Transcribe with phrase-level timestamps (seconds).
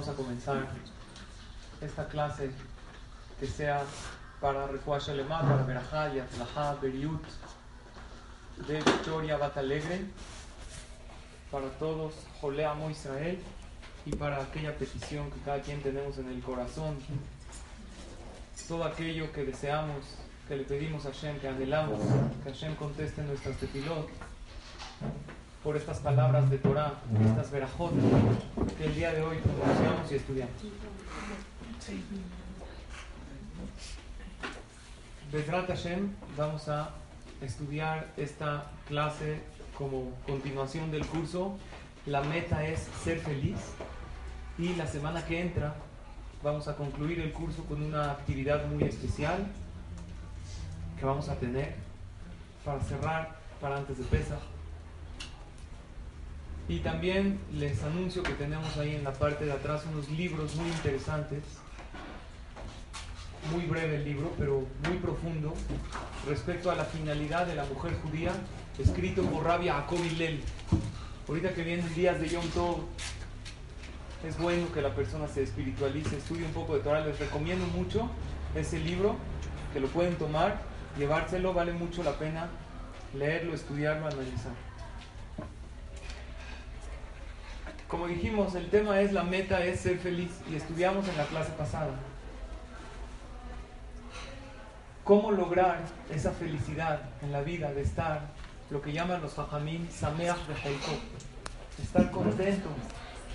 [0.00, 0.66] Vamos a comenzar
[1.78, 2.50] esta clase
[3.38, 3.82] que sea
[4.40, 7.22] para Refuah Shalema, para Berajá, Yatzlajá, Beriut,
[8.66, 10.06] de Victoria Batalegre,
[11.50, 13.38] para todos, Jole Amo Israel,
[14.06, 16.96] y para aquella petición que cada quien tenemos en el corazón,
[18.66, 20.16] todo aquello que deseamos,
[20.48, 22.00] que le pedimos a Hashem, que anhelamos,
[22.42, 24.08] que Hashem conteste nuestras tefilot,
[25.62, 27.92] por estas palabras de Torah, estas verajot
[28.78, 30.54] que el día de hoy pronunciamos y estudiamos.
[35.30, 36.90] Bezrat Hashem, vamos a
[37.42, 39.42] estudiar esta clase
[39.76, 41.56] como continuación del curso.
[42.06, 43.58] La meta es ser feliz
[44.58, 45.74] y la semana que entra
[46.42, 49.46] vamos a concluir el curso con una actividad muy especial
[50.98, 51.74] que vamos a tener
[52.64, 54.40] para cerrar para antes de Pesach.
[56.70, 60.68] Y también les anuncio que tenemos ahí en la parte de atrás unos libros muy
[60.68, 61.42] interesantes.
[63.50, 65.52] Muy breve el libro, pero muy profundo,
[66.28, 68.30] respecto a la finalidad de la mujer judía,
[68.78, 70.42] escrito por Rabia Jacob Hillel.
[71.26, 72.82] Ahorita que vienen días de Yom Tov,
[74.24, 77.04] es bueno que la persona se espiritualice, estudie un poco de Torah.
[77.04, 78.08] Les recomiendo mucho
[78.54, 79.16] ese libro,
[79.72, 80.62] que lo pueden tomar,
[80.96, 82.48] llevárselo, vale mucho la pena
[83.12, 84.69] leerlo, estudiarlo, analizar.
[87.90, 91.50] Como dijimos, el tema es la meta es ser feliz y estudiamos en la clase
[91.58, 91.90] pasada.
[95.02, 98.20] ¿Cómo lograr esa felicidad en la vida de estar,
[98.70, 100.54] lo que llaman los fajamín, sameach de
[101.82, 102.68] Estar contento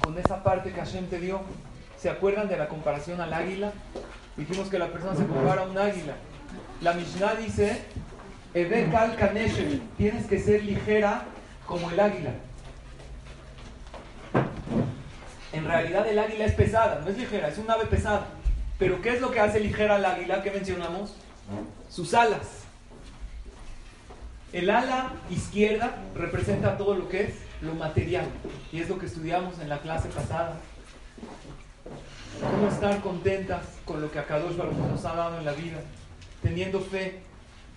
[0.02, 1.42] con esa parte que Hashem te dio.
[1.98, 3.74] ¿Se acuerdan de la comparación al águila?
[4.38, 6.14] Dijimos que la persona se compara a un águila.
[6.82, 7.82] La Mishnah dice,
[9.98, 11.26] tienes que ser ligera
[11.66, 12.32] como el águila.
[15.56, 18.28] En realidad el águila es pesada, no es ligera, es un ave pesada.
[18.78, 21.16] Pero ¿qué es lo que hace ligera al águila que mencionamos?
[21.90, 22.66] Sus alas.
[24.52, 28.26] El ala izquierda representa todo lo que es lo material.
[28.74, 30.58] Y es lo que estudiamos en la clase pasada.
[32.42, 35.80] Cómo estar contentas con lo que Akadosh Baruch nos ha dado en la vida.
[36.42, 37.22] Teniendo fe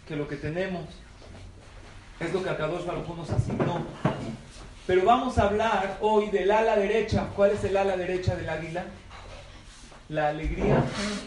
[0.09, 0.85] que lo que tenemos
[2.19, 3.87] es lo que Akadosh Baruch nos asignó.
[4.89, 7.29] Pero vamos a hablar hoy del ala derecha.
[7.37, 8.85] ¿Cuál es el ala derecha del águila?
[10.09, 10.83] La alegría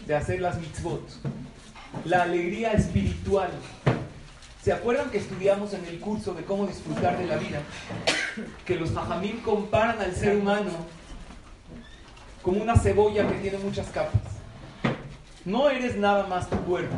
[0.08, 1.08] de hacer las mitzvot.
[2.06, 3.52] La alegría espiritual.
[4.64, 7.62] ¿Se acuerdan que estudiamos en el curso de cómo disfrutar de la vida?
[8.66, 10.72] Que los jajamín comparan al ser humano
[12.42, 14.24] como una cebolla que tiene muchas capas.
[15.46, 16.98] No eres nada más tu cuerpo,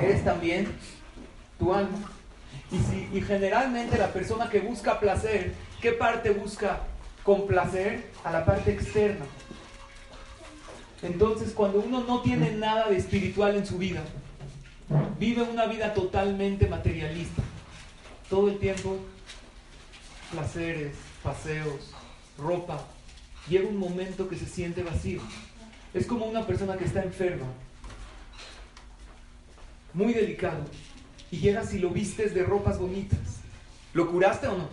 [0.00, 0.66] eres también
[1.60, 2.10] tu alma.
[2.72, 5.52] Y, generalmente la persona que busca placer,
[5.82, 6.80] ¿qué parte busca
[7.22, 8.10] complacer?
[8.24, 9.26] A la parte externa.
[11.02, 14.02] Entonces, cuando uno no tiene nada de espiritual en su vida,
[15.18, 17.42] vive una vida totalmente materialista.
[18.30, 18.96] Todo el tiempo,
[20.30, 21.92] placeres, paseos,
[22.38, 22.82] ropa.
[23.48, 25.20] Llega un momento que se siente vacío.
[25.92, 27.46] Es como una persona que está enferma,
[29.92, 30.64] muy delicado,
[31.32, 33.18] y llegas y lo vistes de ropas bonitas.
[33.94, 34.68] ¿Lo curaste o no?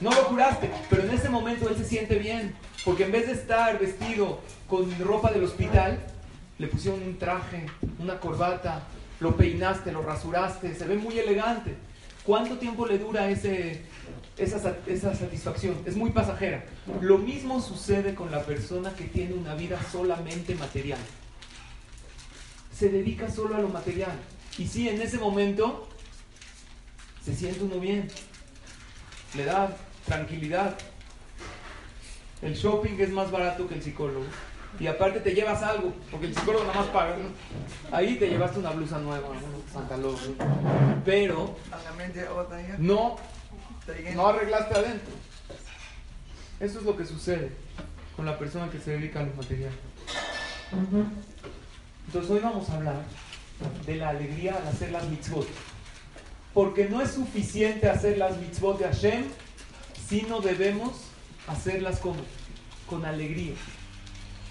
[0.00, 3.34] No lo curaste, pero en ese momento él se siente bien, porque en vez de
[3.34, 6.00] estar vestido con ropa del hospital,
[6.58, 7.66] le pusieron un traje,
[7.98, 8.82] una corbata,
[9.20, 11.74] lo peinaste, lo rasuraste, se ve muy elegante.
[12.24, 13.82] ¿Cuánto tiempo le dura ese,
[14.38, 15.76] esa, esa satisfacción?
[15.84, 16.64] Es muy pasajera.
[17.02, 21.00] Lo mismo sucede con la persona que tiene una vida solamente material.
[22.72, 24.18] Se dedica solo a lo material.
[24.58, 25.88] Y sí, en ese momento
[27.24, 28.08] se siente uno bien,
[29.34, 29.74] le da
[30.04, 30.76] tranquilidad.
[32.42, 34.26] El shopping es más barato que el psicólogo.
[34.80, 37.16] Y aparte te llevas algo, porque el psicólogo nada más paga.
[37.92, 40.16] Ahí te llevaste una blusa nueva, un pantalón.
[41.04, 41.56] Pero
[42.78, 43.16] no,
[44.14, 45.14] no arreglaste adentro.
[46.58, 47.52] Eso es lo que sucede
[48.16, 49.72] con la persona que se dedica a lo material.
[52.06, 53.02] Entonces hoy vamos a hablar
[53.86, 55.46] de la alegría al hacer las mitzvot.
[56.54, 59.24] Porque no es suficiente hacer las mitzvot de Hashem,
[60.08, 60.92] sino debemos
[61.46, 62.14] hacerlas con,
[62.88, 63.54] con alegría.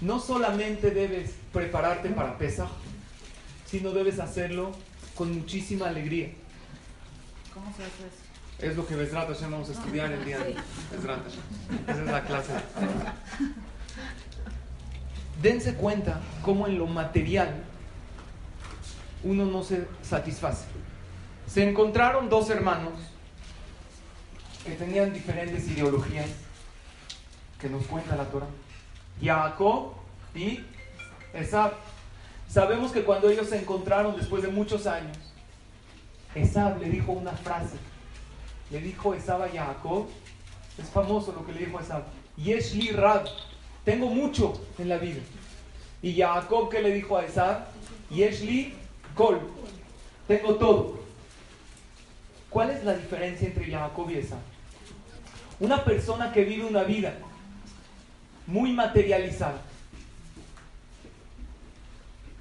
[0.00, 2.70] No solamente debes prepararte para Pesach,
[3.66, 4.72] sino debes hacerlo
[5.14, 6.30] con muchísima alegría.
[7.54, 8.32] ¿Cómo se hace eso?
[8.58, 10.54] Es lo que Besrat Hashem vamos a estudiar el día de
[10.92, 11.20] Besrat
[11.88, 12.52] Esa es la clase.
[15.42, 17.64] Dense cuenta cómo en lo material
[19.24, 20.64] uno no se satisface.
[21.46, 22.94] Se encontraron dos hermanos
[24.64, 26.28] que tenían diferentes ideologías,
[27.60, 28.46] que nos cuenta la Torah.
[29.20, 29.92] Jacob
[30.34, 30.60] y
[31.32, 31.72] Esab.
[32.48, 35.16] Sabemos que cuando ellos se encontraron después de muchos años,
[36.34, 37.76] Esab le dijo una frase.
[38.70, 40.06] Le dijo Esab a Jacob,
[40.78, 42.04] es famoso lo que le dijo Esab,
[42.36, 43.26] Yeshli Rab,
[43.84, 45.20] tengo mucho en la vida.
[46.02, 47.66] Y Jacob que le dijo a Esab,
[48.10, 48.74] Yeshli
[49.14, 49.40] Kol,
[50.26, 51.00] tengo todo.
[52.50, 54.38] ¿Cuál es la diferencia entre Jacob y Esab?
[55.60, 57.14] Una persona que vive una vida
[58.46, 59.60] muy materializada,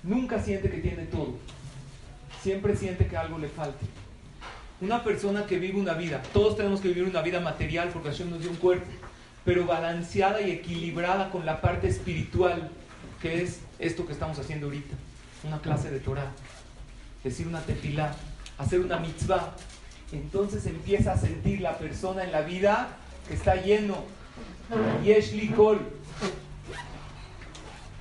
[0.04, 1.36] nunca siente que tiene todo,
[2.42, 3.86] siempre siente que algo le falta.
[4.82, 8.32] Una persona que vive una vida, todos tenemos que vivir una vida material porque Hashem
[8.32, 8.88] nos dio un cuerpo,
[9.46, 12.72] pero balanceada y equilibrada con la parte espiritual,
[13.22, 14.96] que es esto que estamos haciendo ahorita,
[15.44, 16.32] una clase de Torah,
[17.24, 18.16] decir una tefilá,
[18.58, 19.56] hacer una mitzvah.
[20.12, 22.98] Entonces empieza a sentir la persona en la vida
[23.28, 24.04] que está lleno.
[25.04, 25.80] Yeshli Kol.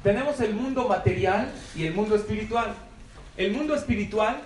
[0.02, 2.74] Tenemos el mundo material y el mundo espiritual.
[3.36, 4.40] El mundo espiritual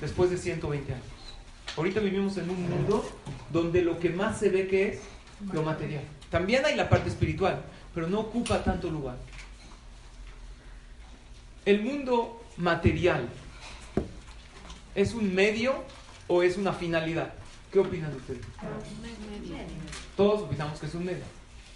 [0.00, 1.04] después de 120 años.
[1.76, 3.04] Ahorita vivimos en un mundo
[3.50, 5.00] donde lo que más se ve que es
[5.52, 6.04] lo material.
[6.30, 7.62] También hay la parte espiritual,
[7.94, 9.16] pero no ocupa tanto lugar.
[11.64, 13.28] El mundo material
[14.94, 15.74] es un medio
[16.28, 17.32] o es una finalidad.
[17.72, 18.40] ¿Qué opinan ustedes?
[20.16, 21.24] Todos opinamos que es un medio.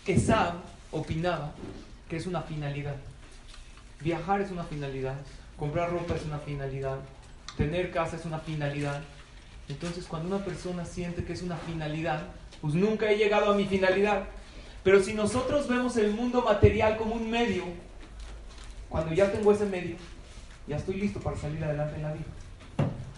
[0.07, 0.55] Esab
[0.93, 1.53] opinaba
[2.09, 2.97] que es una finalidad.
[4.01, 5.17] Viajar es una finalidad,
[5.57, 6.99] comprar ropa es una finalidad,
[7.57, 9.03] tener casa es una finalidad.
[9.69, 12.23] Entonces cuando una persona siente que es una finalidad,
[12.61, 14.25] pues nunca he llegado a mi finalidad.
[14.85, 17.65] Pero si nosotros vemos el mundo material como un medio,
[18.89, 19.97] cuando ya tengo ese medio,
[20.67, 22.38] ya estoy listo para salir adelante en la vida.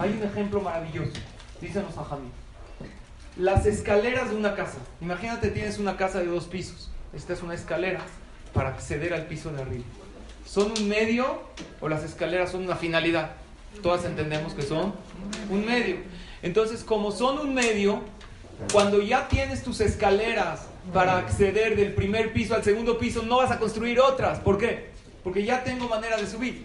[0.00, 1.12] Hay un ejemplo maravilloso,
[1.60, 2.30] dice a Jamí.
[3.36, 4.78] Las escaleras de una casa.
[5.02, 6.90] Imagínate, tienes una casa de dos pisos.
[7.12, 8.00] Esta es una escalera
[8.54, 9.84] para acceder al piso de arriba.
[10.46, 11.42] ¿Son un medio
[11.82, 13.32] o las escaleras son una finalidad?
[13.82, 14.94] Todas entendemos que son
[15.50, 15.96] un medio.
[16.40, 18.00] Entonces, como son un medio,
[18.72, 20.62] cuando ya tienes tus escaleras
[20.94, 24.40] para acceder del primer piso al segundo piso, no vas a construir otras.
[24.40, 24.92] ¿Por qué?
[25.22, 26.64] Porque ya tengo manera de subir.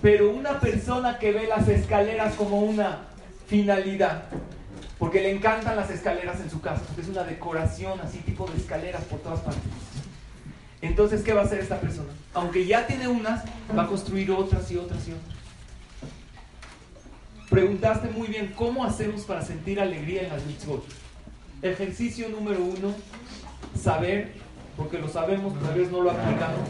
[0.00, 3.00] Pero una persona que ve las escaleras como una
[3.46, 4.24] finalidad,
[4.98, 9.02] porque le encantan las escaleras en su casa, es una decoración así tipo de escaleras
[9.04, 9.62] por todas partes.
[10.80, 12.10] Entonces, ¿qué va a hacer esta persona?
[12.34, 13.44] Aunque ya tiene unas,
[13.76, 15.38] va a construir otras y otras y otras.
[17.50, 20.84] Preguntaste muy bien, ¿cómo hacemos para sentir alegría en las mitzvot?
[21.62, 22.94] Ejercicio número uno,
[23.80, 24.32] saber,
[24.76, 26.60] porque lo sabemos, tal vez no lo aplicamos,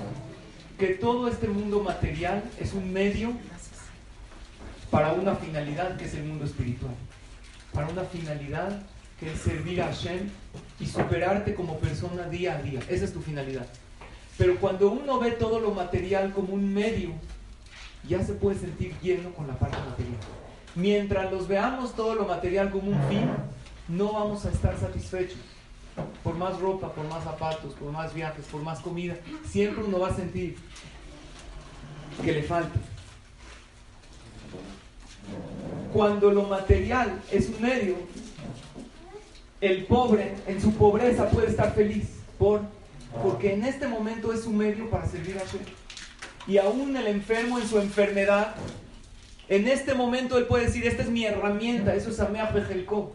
[0.79, 3.33] que todo este mundo material es un medio
[4.91, 6.95] para una finalidad que es el mundo espiritual.
[7.73, 8.83] Para una finalidad
[9.19, 10.31] que es servir a Hashem
[10.79, 12.81] y superarte como persona día a día.
[12.89, 13.67] Esa es tu finalidad.
[14.39, 17.11] Pero cuando uno ve todo lo material como un medio,
[18.09, 20.21] ya se puede sentir lleno con la parte material.
[20.77, 23.29] Mientras los veamos todo lo material como un fin,
[23.89, 25.39] no vamos a estar satisfechos.
[26.23, 29.17] Por más ropa, por más zapatos, por más viajes, por más comida,
[29.47, 30.57] siempre uno va a sentir
[32.25, 32.79] que le falta.
[35.93, 37.97] Cuando lo material es un medio,
[39.61, 42.09] el pobre en su pobreza puede estar feliz
[42.39, 42.63] por,
[43.23, 45.63] porque en este momento es un medio para servir a Dios.
[46.47, 48.55] Y aún el enfermo en su enfermedad,
[49.49, 53.15] en este momento él puede decir, esta es mi herramienta, eso es Amea Bejelko,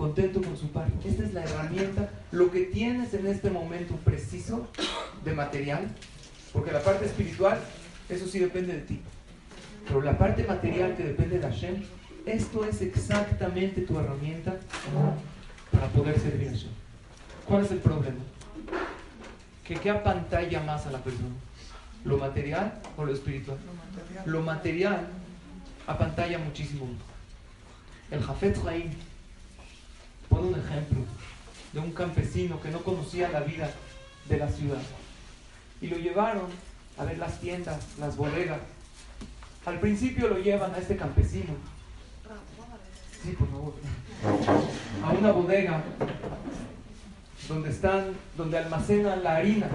[0.00, 0.92] contento con su padre.
[1.04, 4.66] Esta es la herramienta, lo que tienes en este momento preciso
[5.26, 5.88] de material,
[6.54, 7.58] porque la parte espiritual,
[8.08, 9.00] eso sí depende de ti.
[9.86, 11.82] Pero la parte material que depende de Hashem,
[12.24, 14.56] esto es exactamente tu herramienta
[15.70, 16.70] para poder servir a Hashem.
[17.46, 18.24] ¿Cuál es el problema?
[19.64, 21.34] Que qué apantalla más a la persona,
[22.06, 23.58] lo material o lo espiritual.
[24.24, 25.08] Lo material
[25.86, 26.86] apantalla muchísimo.
[28.10, 28.90] El Jafet Haim
[30.30, 31.00] pone un ejemplo
[31.74, 33.70] de un campesino que no conocía la vida
[34.28, 34.80] de la ciudad
[35.82, 36.46] y lo llevaron
[36.96, 38.60] a ver las tiendas, las bodegas.
[39.66, 41.54] Al principio lo llevan a este campesino
[43.22, 43.74] Sí, por favor.
[45.04, 45.82] A una bodega
[47.48, 49.68] donde están, donde almacenan la harina.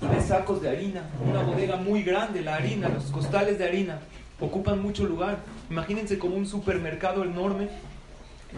[0.00, 1.02] Y de sacos de harina.
[1.22, 3.98] Una bodega muy grande, la harina, los costales de harina.
[4.44, 5.38] Ocupan mucho lugar.
[5.70, 7.70] Imagínense como un supermercado enorme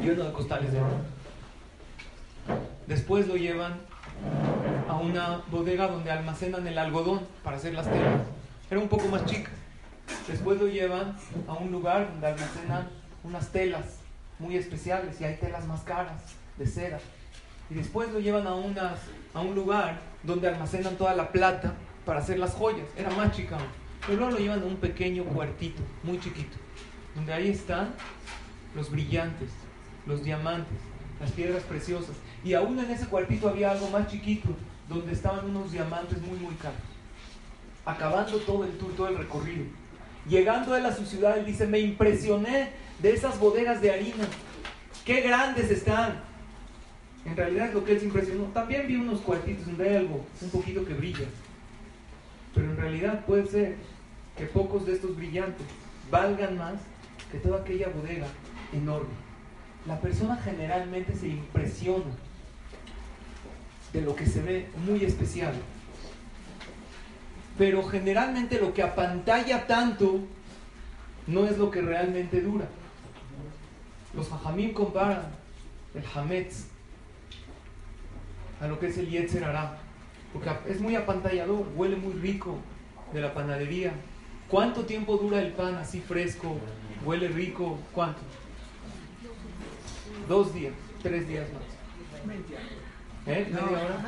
[0.02, 1.04] lleno de costales de harina.
[2.88, 3.74] Después lo llevan
[4.88, 8.20] a una bodega donde almacenan el algodón para hacer las telas.
[8.68, 9.52] Era un poco más chica.
[10.26, 11.16] Después lo llevan
[11.46, 12.88] a un lugar donde almacenan
[13.22, 14.00] unas telas
[14.40, 16.20] muy especiales y hay telas más caras
[16.58, 16.98] de seda.
[17.70, 18.98] Y después lo llevan a, unas,
[19.34, 21.74] a un lugar donde almacenan toda la plata
[22.04, 22.88] para hacer las joyas.
[22.96, 23.56] Era más chica.
[24.02, 26.56] Pero luego lo llevan a un pequeño cuartito, muy chiquito,
[27.14, 27.94] donde ahí están
[28.74, 29.50] los brillantes,
[30.06, 30.78] los diamantes,
[31.20, 32.16] las piedras preciosas.
[32.44, 34.50] Y aún en ese cuartito había algo más chiquito,
[34.88, 36.78] donde estaban unos diamantes muy, muy caros.
[37.84, 39.64] Acabando todo el tour, todo el recorrido.
[40.28, 44.26] Llegando él a su ciudad, él dice, me impresioné de esas bodegas de harina.
[45.04, 46.20] Qué grandes están.
[47.24, 48.44] En realidad lo que él se impresionó.
[48.46, 51.26] También vi unos cuartitos donde hay algo, un poquito que brilla.
[52.56, 53.76] Pero en realidad puede ser
[54.36, 55.66] que pocos de estos brillantes
[56.10, 56.80] valgan más
[57.30, 58.26] que toda aquella bodega
[58.72, 59.14] enorme.
[59.86, 62.06] La persona generalmente se impresiona
[63.92, 65.52] de lo que se ve muy especial.
[67.58, 70.20] Pero generalmente lo que apantalla tanto
[71.26, 72.66] no es lo que realmente dura.
[74.14, 75.26] Los hajamim comparan
[75.94, 76.68] el hametz
[78.62, 79.44] a lo que es el yetzer
[80.36, 82.58] porque es muy apantallador, huele muy rico
[83.12, 83.92] de la panadería.
[84.48, 86.56] ¿Cuánto tiempo dura el pan así fresco?
[87.04, 88.20] Huele rico, ¿cuánto?
[90.28, 91.62] Dos días, tres días más.
[93.26, 93.46] ¿Eh?
[93.50, 94.04] ¿Media hora?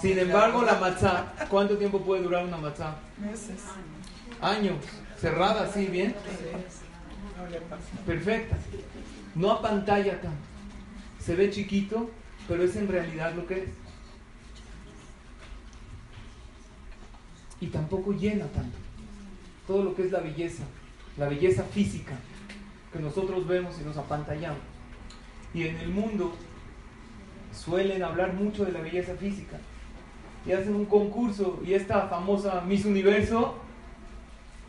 [0.00, 2.96] Sin embargo, la matzá, ¿cuánto tiempo puede durar una matzá?
[3.18, 3.62] Meses.
[4.40, 4.76] Años.
[5.20, 6.14] Cerrada, así, bien.
[8.06, 8.56] Perfecta.
[9.34, 10.38] No a pantalla tanto.
[11.18, 12.10] Se ve chiquito,
[12.46, 13.85] pero es en realidad lo que es.
[17.60, 18.76] Y tampoco llena tanto.
[19.66, 20.64] Todo lo que es la belleza,
[21.16, 22.14] la belleza física
[22.92, 24.58] que nosotros vemos y nos apantallamos.
[25.54, 26.34] Y en el mundo
[27.52, 29.58] suelen hablar mucho de la belleza física.
[30.46, 33.56] Y hacen un concurso y esta famosa Miss Universo,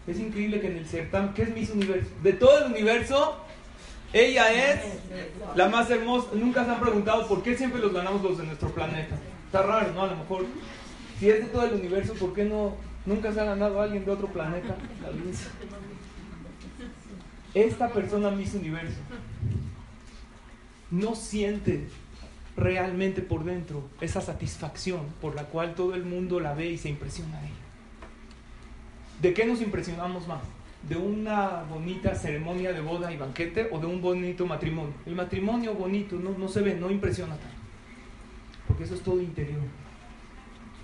[0.08, 2.10] es increíble que en el certamen, ¿qué es Miss Universo?
[2.24, 3.38] De todo el universo,
[4.14, 4.80] ella es
[5.56, 6.30] la más hermosa.
[6.34, 9.16] Nunca se han preguntado por qué siempre los ganamos los de nuestro planeta.
[9.46, 10.04] Está raro, ¿no?
[10.04, 10.46] A lo mejor,
[11.20, 14.12] si es de todo el universo, ¿por qué no nunca se ha ganado alguien de
[14.12, 14.76] otro planeta?
[17.54, 19.00] Esta persona Miss Universo
[20.92, 21.88] no siente
[22.56, 26.90] realmente por dentro esa satisfacción por la cual todo el mundo la ve y se
[26.90, 27.56] impresiona de ella.
[29.22, 30.42] ¿De qué nos impresionamos más?
[30.88, 34.94] ¿De una bonita ceremonia de boda y banquete o de un bonito matrimonio?
[35.06, 37.58] El matrimonio bonito no, no se ve, no impresiona tanto,
[38.68, 39.62] porque eso es todo interior.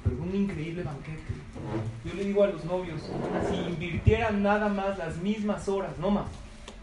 [0.03, 1.21] Pero un increíble banquete.
[2.05, 3.01] Yo le digo a los novios,
[3.49, 6.27] si invirtieran nada más las mismas horas, no más,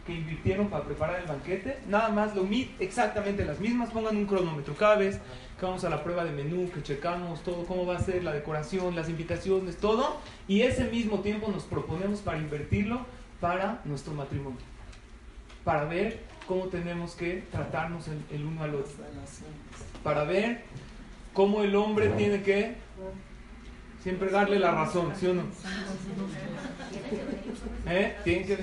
[0.06, 2.46] que invirtieron para preparar el banquete, nada más lo
[2.78, 4.96] exactamente las mismas, pongan un cronómetro cada
[5.58, 8.32] que vamos a la prueba de menú, que checamos todo, cómo va a ser la
[8.32, 10.16] decoración, las invitaciones, todo,
[10.48, 13.00] y ese mismo tiempo nos proponemos para invertirlo
[13.40, 14.58] para nuestro matrimonio,
[15.64, 18.92] para ver cómo tenemos que tratarnos el uno al otro,
[20.02, 20.62] para ver
[21.34, 22.74] cómo el hombre tiene que
[24.02, 25.42] siempre darle la razón, ¿sí o no?
[27.86, 28.16] ¿Eh?
[28.24, 28.58] Tienen que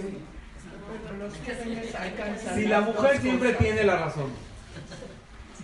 [2.55, 4.31] si la mujer siempre tiene la razón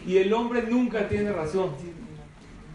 [0.06, 1.72] y el hombre nunca tiene razón,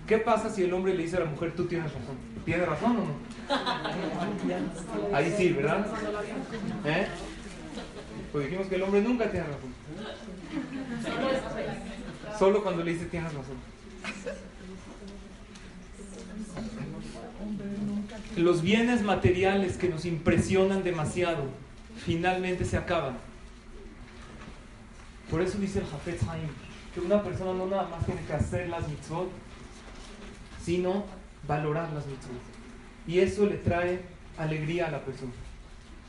[0.06, 2.16] ¿qué pasa si el hombre le dice a la mujer, tú tienes razón?
[2.44, 5.16] ¿Tiene razón o no?
[5.16, 5.86] Ahí sí, ¿verdad?
[6.86, 7.06] ¿Eh?
[8.32, 9.74] Pues dijimos que el hombre nunca tiene razón.
[12.38, 13.56] Solo cuando le dice tienes razón.
[18.36, 21.44] Los bienes materiales que nos impresionan demasiado
[22.04, 23.16] finalmente se acaban.
[25.30, 26.48] Por eso dice el Jafet Haim
[26.94, 29.28] que una persona no nada más tiene que hacer las mitzvot,
[30.64, 31.04] sino
[31.46, 32.40] valorar las mitzvot.
[33.06, 34.02] Y eso le trae
[34.38, 35.32] alegría a la persona.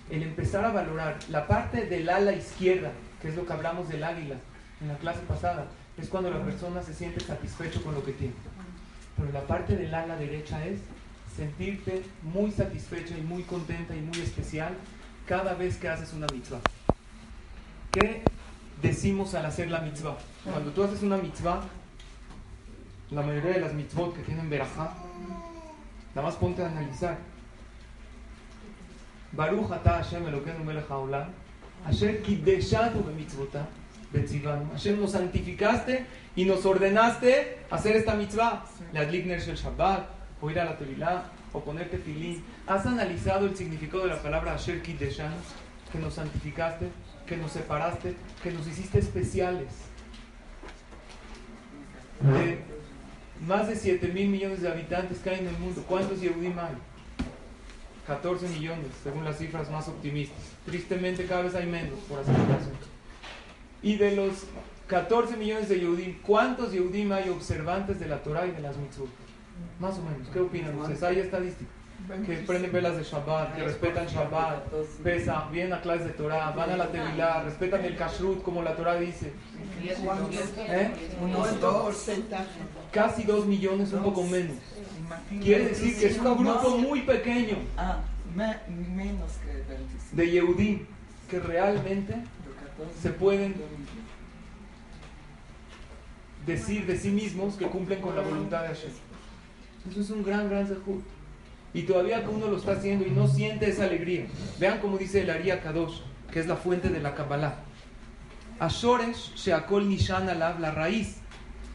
[0.10, 2.91] El empezar a valorar la parte del ala izquierda,
[3.22, 4.36] que es lo que hablamos del águila
[4.81, 5.67] en la clase pasada,
[5.98, 8.34] es cuando la persona se siente satisfecho con lo que tiene.
[9.20, 10.80] Pero la parte del ala derecha es
[11.36, 14.74] sentirte muy satisfecha y muy contenta y muy especial
[15.28, 16.60] cada vez que haces una mitzvah.
[17.92, 18.24] ¿Qué
[18.82, 20.18] decimos al hacer la mitzvah?
[20.44, 21.62] Cuando tú haces una mitzvah,
[23.12, 24.94] la mayoría de las mitzvot que tienen verajá,
[26.16, 27.18] nada más ponte a analizar.
[29.32, 31.30] Baruch ata Hashem Elokeinu melech haolam,
[31.86, 33.68] Hashem kideshanu bemitzvotah,
[34.12, 34.70] betzivanu.
[34.72, 38.66] Hashem nos santificaste y nos ordenaste hacer esta mitzvah.
[38.94, 40.08] La adligner shel Shabbat,
[40.42, 42.44] o ir a la Tevilá, o ponerte filín.
[42.68, 45.34] ¿Has analizado el significado de la palabra Asher Deshan?
[45.92, 46.88] Que nos santificaste,
[47.25, 49.68] que nos separaste, que nos hiciste especiales.
[52.22, 52.60] De
[53.46, 56.75] más de 7 mil millones de habitantes que hay en el mundo, ¿cuántos Yehudim hay?
[58.06, 60.39] 14 millones, según las cifras más optimistas.
[60.66, 62.88] Tristemente cada vez hay menos por aceleración.
[63.81, 64.45] Y de los
[64.88, 69.09] 14 millones de Yehudim, ¿cuántos Yehudim hay observantes de la Torah y de las mitzvot?
[69.79, 71.03] Más o menos, ¿qué opinan ustedes?
[71.03, 71.69] ¿Hay estadística?
[72.25, 74.71] Que prenden velas de Shabbat, que respetan Shabbat,
[75.03, 78.75] pesan, vienen a clases de Torah, van a la Tevilá, respetan el Kashrut como la
[78.75, 79.33] Torah dice.
[79.83, 80.91] ¿Eh?
[82.91, 84.57] Casi 2 millones, un poco menos.
[85.41, 88.00] Quiere decir que es un grupo muy pequeño Ah,
[88.36, 90.86] menos que de Yehudim
[91.29, 92.15] que realmente
[93.01, 93.55] se pueden
[96.45, 98.91] decir de sí mismos que cumplen con la voluntad de Hashem.
[99.89, 101.03] Eso es un gran, gran zehut.
[101.74, 104.25] Y todavía uno lo está haciendo y no siente esa alegría.
[104.59, 107.59] Vean cómo dice el Aria Kadosh, que es la fuente de la Kabbalah.
[108.59, 111.17] Ashoresh Sheakol Nishan Alav, la raíz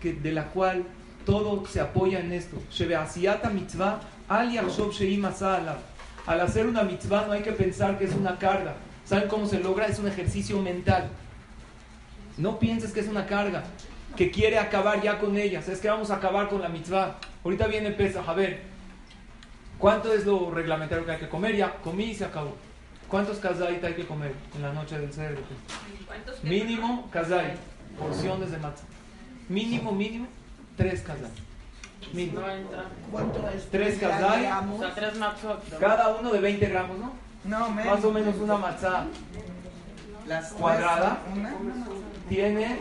[0.00, 0.84] que, de la cual
[1.24, 2.56] todo se apoya en esto.
[2.70, 5.78] Shebeasiata mitzvah al sheim alav.
[6.26, 8.74] Al hacer una mitzvah no hay que pensar que es una carga.
[9.04, 9.86] ¿Saben cómo se logra?
[9.86, 11.08] Es un ejercicio mental.
[12.36, 13.62] No pienses que es una carga,
[14.16, 15.68] que quiere acabar ya con ellas.
[15.68, 17.16] Es que vamos a acabar con la mitzvah.
[17.44, 18.62] Ahorita viene Pesach, a ver,
[19.78, 21.54] ¿cuánto es lo reglamentario que hay que comer?
[21.56, 22.54] Ya comí y se acabó.
[23.08, 25.40] ¿Cuántos kazait hay que comer en la noche del cerdo?
[26.42, 27.56] Mínimo kazait,
[27.98, 28.84] porciones de matzah.
[29.48, 30.26] Mínimo, mínimo,
[30.76, 31.30] tres kazait.
[32.12, 32.40] Mínimo.
[33.12, 33.68] ¿Cuánto es?
[33.70, 35.78] Tres kazait, O sea, tres matzot.
[35.78, 37.12] cada uno de 20 gramos, ¿no?
[37.44, 37.94] No, menos.
[37.94, 39.06] Más o menos una matzah
[40.26, 41.18] Las cuadrada.
[41.32, 41.54] Una.
[42.28, 42.78] tiene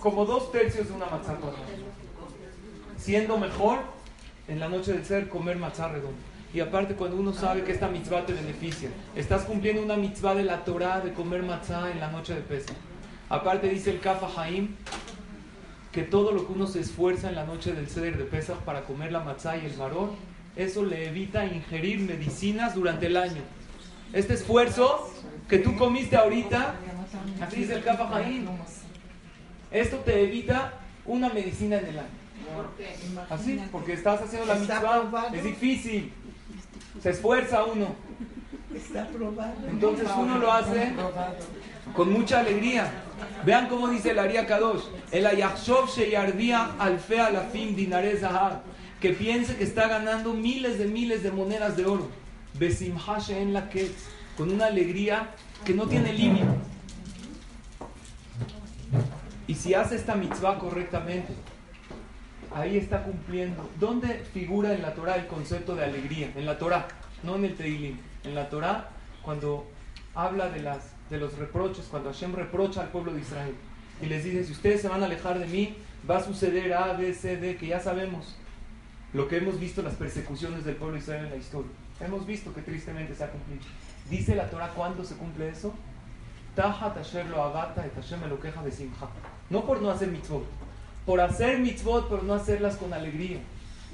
[0.00, 1.64] como dos tercios de una matzah cuadrada.
[2.98, 3.78] Siendo mejor
[4.48, 6.18] en la noche del ser comer matzah redondo.
[6.52, 10.44] Y aparte cuando uno sabe que esta mitzvah te beneficia, estás cumpliendo una mitzvah de
[10.44, 12.76] la Torah de comer matzah en la noche de Pesach.
[13.28, 14.74] Aparte dice el Kafa Haim
[15.92, 18.82] que todo lo que uno se esfuerza en la noche del Seder de Pesach para
[18.84, 20.10] comer la matzah y el maror,
[20.56, 23.42] eso le evita ingerir medicinas durante el año.
[24.12, 25.12] Este esfuerzo
[25.48, 26.74] que tú comiste ahorita,
[27.40, 28.46] así dice el Haim,
[29.70, 30.72] esto te evita
[31.04, 32.26] una medicina en el año.
[33.28, 36.12] Así, porque estás haciendo la mitzvah, es difícil,
[37.02, 37.94] se esfuerza uno.
[38.74, 39.54] Está probado.
[39.68, 40.92] Entonces uno lo hace
[41.94, 42.90] con mucha alegría.
[43.44, 48.60] Vean cómo dice el Aria Kadosh, el Ayachshov Sheyardia Alfe Alafim Dinares Zahab,
[49.00, 52.08] que piense que está ganando miles de miles de monedas de oro.
[52.54, 53.90] Besimha en la que
[54.36, 55.30] con una alegría
[55.64, 56.46] que no tiene límite.
[59.46, 61.32] Y si hace esta mitzvah correctamente,
[62.54, 63.68] ahí está cumpliendo.
[63.78, 66.32] ¿Dónde figura en la Torah el concepto de alegría?
[66.34, 66.88] En la Torah,
[67.22, 67.98] no en el Teilim.
[68.24, 68.88] En la Torah,
[69.22, 69.66] cuando
[70.14, 73.54] habla de, las, de los reproches, cuando Hashem reprocha al pueblo de Israel
[74.02, 75.76] y les dice, si ustedes se van a alejar de mí,
[76.08, 78.36] va a suceder A, B, C, D, que ya sabemos
[79.12, 81.70] lo que hemos visto las persecuciones del pueblo de Israel en la historia.
[82.00, 83.62] Hemos visto que tristemente se ha cumplido.
[84.10, 85.72] Dice la Torah cuándo se cumple eso.
[89.50, 90.44] No por no hacer mitzvot,
[91.04, 93.40] por hacer mitzvot, pero no hacerlas con alegría.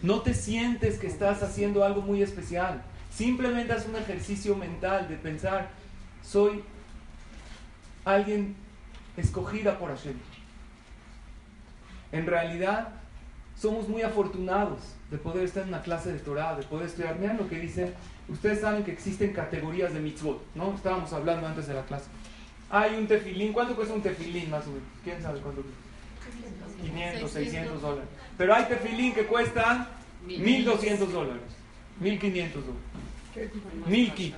[0.03, 2.83] No te sientes que estás haciendo algo muy especial.
[3.11, 5.70] Simplemente haz un ejercicio mental de pensar,
[6.22, 6.62] soy
[8.05, 8.57] alguien
[9.16, 10.16] escogida por Hashem.
[12.12, 12.88] En realidad,
[13.62, 17.16] somos muy afortunados de poder estar en una clase de Torah, de poder estudiar.
[17.18, 17.92] Vean lo que dice.
[18.29, 20.75] Ustedes saben que existen categorías de mitzvot, ¿no?
[20.75, 22.07] Estábamos hablando antes de la clase.
[22.68, 23.53] Hay un tefilín.
[23.53, 24.83] ¿Cuánto cuesta un tefilín más o menos?
[25.05, 25.81] ¿Quién sabe cuánto cuesta?
[26.83, 28.09] 500, 600 dólares.
[28.37, 29.87] Pero hay tefilín que cuestan
[30.27, 31.42] 1200 dólares,
[32.01, 33.53] 1500 dólares,
[33.87, 34.35] 1000 ki.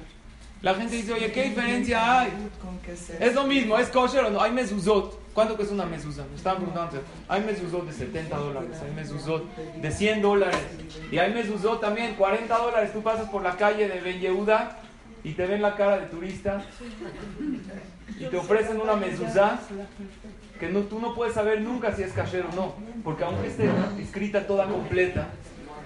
[0.64, 2.31] La gente dice, oye, ¿qué diferencia hay?
[2.59, 4.40] ¿Con qué se Es lo mismo, ¿es kosher o no?
[4.40, 5.20] Hay mezuzot.
[5.35, 6.24] ¿Cuánto cuesta una mezuzá?
[6.31, 7.03] Me estaban preguntando.
[7.29, 10.57] Hay mezuzot de 70 dólares, hay mezuzot de 100 dólares.
[11.12, 12.94] Y hay mezuzot también, 40 dólares.
[12.94, 14.79] Tú pasas por la calle de Ben Yehuda
[15.22, 16.64] y te ven la cara de turista
[18.18, 19.61] y te ofrecen una mezuzá
[20.59, 22.74] que no, tú no puedes saber nunca si es kasher o no.
[23.05, 23.68] Porque aunque esté
[24.00, 25.29] escrita toda completa,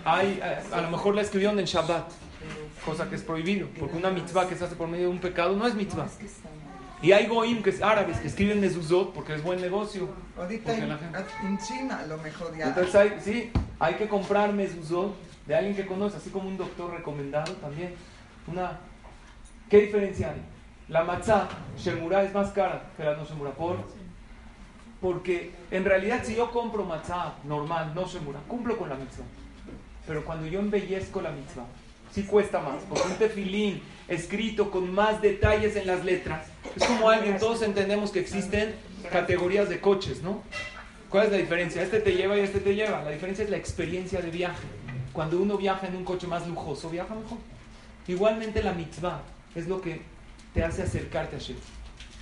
[0.05, 2.13] hay, a, a lo mejor la escribieron en Shabbat,
[2.91, 3.69] cosa que es prohibido.
[3.79, 6.07] Porque una mitzvah que se hace por medio de un pecado no es mitzvah.
[7.01, 10.09] Y hay goim, que es árabes, que escriben mezuzot porque es buen negocio.
[10.37, 12.69] Ahorita en, gente- en China a lo mejor ya.
[12.69, 15.15] Entonces hay, sí, hay que comprar mezuzot
[15.47, 17.95] de alguien que conoce, así como un doctor recomendado también.
[18.49, 18.79] Una,
[19.71, 20.43] ¿Qué diferencia hay?
[20.89, 23.53] La matzah, shemura, es más cara que la no shemura.
[23.53, 23.77] ¿Por?
[25.01, 29.25] Porque en realidad si yo compro matzah normal, no shemura, cumplo con la mitzvah.
[30.07, 31.67] Pero cuando yo embellezco la mitzvah,
[32.13, 32.83] sí cuesta más.
[32.89, 38.11] Porque un tefilín escrito con más detalles en las letras, es como alguien, todos entendemos
[38.11, 38.75] que existen
[39.11, 40.43] categorías de coches, ¿no?
[41.09, 41.83] ¿Cuál es la diferencia?
[41.83, 43.03] Este te lleva y este te lleva.
[43.03, 44.67] La diferencia es la experiencia de viaje.
[45.13, 47.39] cuando uno viaja en un coche más lujoso, viaja mejor.
[48.07, 49.23] Igualmente la mitzvah
[49.55, 50.01] es lo que
[50.55, 51.57] te hace acercarte a Hashem.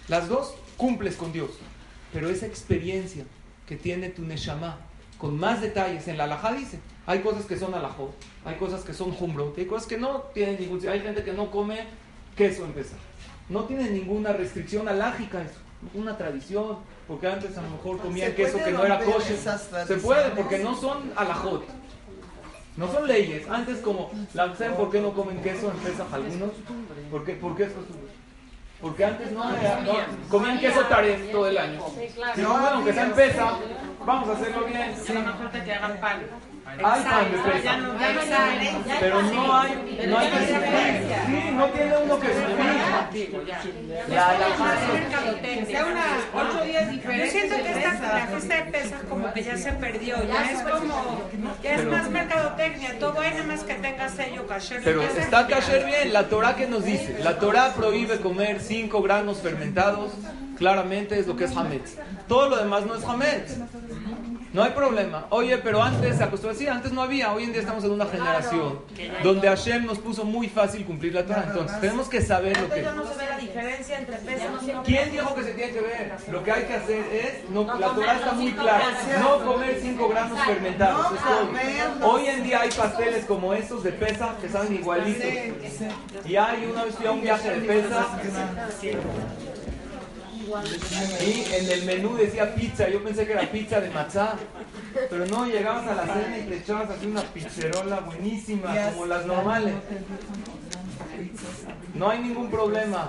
[0.08, 1.50] Las dos cumples con Dios,
[2.12, 3.24] pero esa experiencia
[3.66, 4.78] que tiene tu neshama,
[5.18, 8.12] con más detalles, en la alajá dice, hay cosas que son alajot,
[8.44, 10.86] hay cosas que son humbrot, hay cosas que no tienen ningún...
[10.88, 11.84] Hay gente que no come
[12.36, 12.98] queso en Pesach.
[13.48, 15.60] No tiene ninguna restricción alágica eso,
[15.94, 19.36] una tradición, porque antes a lo mejor comían ¿Se queso que no era kosher.
[19.86, 21.64] Se puede, porque no son alajot.
[22.76, 23.48] No son leyes.
[23.48, 26.50] Antes como, ¿saben por qué no comen queso en Pesach algunos?
[27.10, 28.10] ¿Por qué, ¿Por qué es costumbre?
[28.80, 29.94] Porque antes no, era- no
[30.28, 31.80] comían queso taref todo el año.
[32.36, 33.54] No, bueno, aunque sea en Pesach,
[34.04, 34.82] vamos a hacerlo bien.
[34.82, 36.20] A lo mejor te que hagan pan.
[36.66, 37.62] Hay pan de Pesach.
[37.62, 38.84] Ya no, ya no saben.
[39.00, 41.16] Pero no hay, no hay que sufrir.
[41.26, 42.28] Sí, no tiene uno que
[43.46, 43.62] ya.
[44.08, 44.74] La alajá
[45.42, 47.32] Que sea una ocho días diferentes.
[47.32, 50.60] Yo siento que esta, la fiesta de Pesas como que ya se perdió, ya es
[50.62, 51.22] como,
[51.62, 54.82] ya es más mercadotecnia, todo hay nada más que tenga sello kasher.
[54.84, 59.38] Pero está kasher bien, la Torah que nos dice, la Torah prohíbe comer cinco granos
[59.38, 60.12] fermentados,
[60.58, 61.96] claramente es lo que es hametz.
[62.28, 63.56] Todo lo demás no es hametz.
[64.56, 65.26] No hay problema.
[65.28, 67.30] Oye, pero antes se acostumbraba, sí, antes no había.
[67.30, 68.80] Hoy en día estamos en una generación
[69.22, 71.44] donde Hashem nos puso muy fácil cumplir la Torah.
[71.48, 75.34] Entonces, tenemos que saber lo que no se ve la diferencia entre y ¿Quién dijo
[75.34, 76.12] que se tiene que ver?
[76.32, 78.84] Lo que hay que hacer es, no, la Torah está muy clara,
[79.20, 82.10] no comer 5 granos fermentados, es todo.
[82.10, 85.26] Hoy en día hay pasteles como estos de pesa que saben igualitos.
[86.24, 88.06] Y hay una vez fui a un viaje de pesa
[90.46, 94.36] y en el menú decía pizza, yo pensé que era pizza de matzá.
[95.10, 99.26] Pero no, llegabas a la cena y te echabas así una pizzerola buenísima, como las
[99.26, 99.74] normales.
[101.94, 103.08] No hay ningún problema.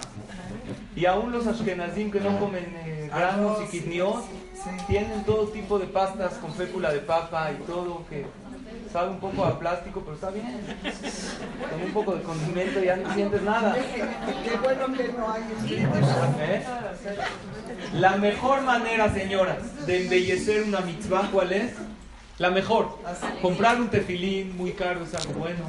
[0.96, 4.26] Y aún los ashkenazim que no comen eh, granos y kidniot,
[4.88, 8.26] tienen todo tipo de pastas con fécula de papa y todo que
[8.92, 10.60] sabe un poco a plástico, pero está bien.
[11.70, 13.76] Con un poco de condimento ya no sientes nada.
[13.76, 15.44] Qué bueno que no hay
[16.40, 16.66] ¿Eh?
[17.94, 21.74] La mejor manera, señoras, de embellecer una mitzvah, ¿cuál es?
[22.38, 23.00] La mejor.
[23.42, 25.66] Comprar un tefilín muy caro es algo bueno.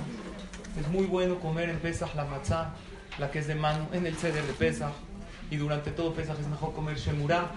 [0.79, 2.75] Es muy bueno comer en Pesach la matzah,
[3.19, 4.93] la que es de mano, en el ceder de Pesach.
[5.51, 7.51] Y durante todo Pesach es mejor comer shemurah.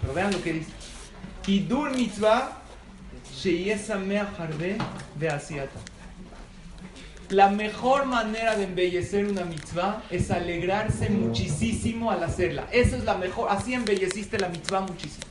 [0.00, 0.72] Pero vean lo que dice.
[1.42, 2.61] Kidur mitzvah
[7.30, 12.66] la mejor manera de embellecer una mitzvah es alegrarse muchísimo al hacerla.
[12.70, 13.48] Esa es la mejor.
[13.50, 15.24] Así embelleciste la mitzvah muchísimo.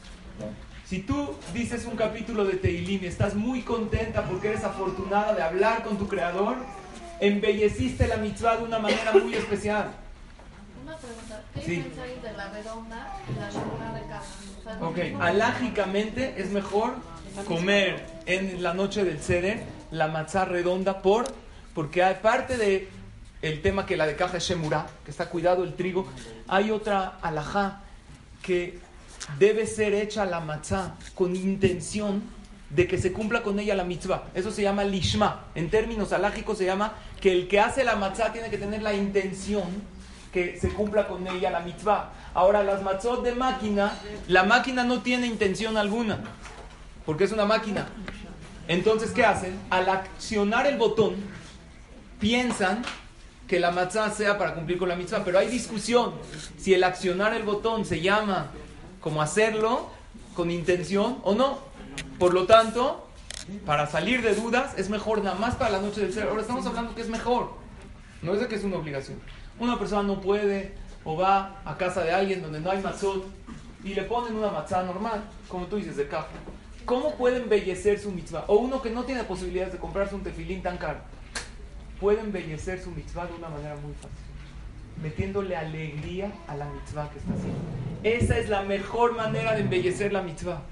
[0.86, 5.44] Si tú dices un capítulo de Teilim y estás muy contenta porque eres afortunada de
[5.44, 6.58] hablar con tu creador,
[7.20, 9.92] embelleciste la mitzvah de una manera muy especial.
[10.84, 11.76] Una pregunta, ¿qué sí.
[12.22, 14.26] de la redonda y la de casa?
[14.60, 16.96] O sea, ok, alágicamente es mejor
[17.48, 21.26] comer en la noche del ceder la matzá redonda por
[21.74, 22.90] porque aparte de
[23.42, 26.08] el tema que la de caja es shemurá, que está cuidado el trigo,
[26.48, 27.82] hay otra alajá
[28.42, 28.80] que
[29.40, 32.22] debe ser hecha la matzá con intención
[32.70, 34.30] de que se cumpla con ella la mitzvah.
[34.34, 35.48] Eso se llama lishma.
[35.56, 38.94] En términos alágicos se llama que el que hace la matzá tiene que tener la
[38.94, 39.66] intención
[40.32, 42.12] que se cumpla con ella la mitzvah.
[42.34, 43.94] Ahora, las matzot de máquina,
[44.28, 46.20] la máquina no tiene intención alguna,
[47.06, 47.88] porque es una máquina.
[48.68, 49.60] Entonces, ¿qué hacen?
[49.70, 51.16] Al accionar el botón,
[52.20, 52.84] piensan
[53.48, 56.14] que la matzah sea para cumplir con la mitzvah, pero hay discusión
[56.58, 58.52] si el accionar el botón se llama
[59.02, 59.90] como hacerlo
[60.36, 61.60] con intención o no.
[62.18, 63.08] Por lo tanto,
[63.66, 66.30] para salir de dudas, es mejor nada más para la noche del ser.
[66.30, 67.52] Ahora estamos hablando que es mejor,
[68.22, 69.20] no es de que es una obligación.
[69.60, 73.26] Una persona no puede o va a casa de alguien donde no hay matzot
[73.84, 76.28] y le ponen una matzah normal, como tú dices, de caja.
[76.92, 78.44] ¿Cómo puede embellecer su mitzvah?
[78.48, 81.00] O uno que no tiene posibilidades de comprarse un tefilín tan caro,
[82.02, 84.12] puede embellecer su mitzvah de una manera muy fácil,
[85.02, 87.60] metiéndole alegría a la mitzvah que está haciendo.
[88.04, 90.64] Esa es la mejor manera de embellecer la mitzvah.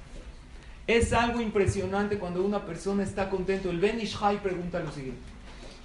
[0.88, 3.70] Es algo impresionante cuando una persona está contento.
[3.70, 5.22] El Ben Ishai pregunta lo siguiente: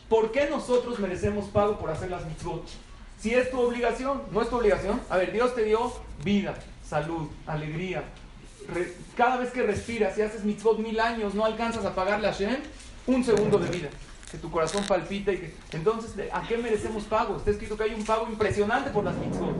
[0.08, 2.66] ¿Por qué nosotros merecemos pago por hacer las mitzvot?
[3.20, 5.00] Si es tu obligación, ¿no es tu obligación?
[5.10, 5.92] A ver, Dios te dio
[6.24, 8.02] vida, salud, alegría.
[9.16, 12.56] Cada vez que respiras y haces mitzvot mil años, no alcanzas a pagarle a Hashem
[13.06, 13.88] un segundo de vida.
[14.30, 15.54] Que tu corazón palpita y que...
[15.72, 17.36] Entonces, ¿de- ¿a qué merecemos pago?
[17.36, 19.54] Está escrito que hay un pago impresionante por las mitzvot.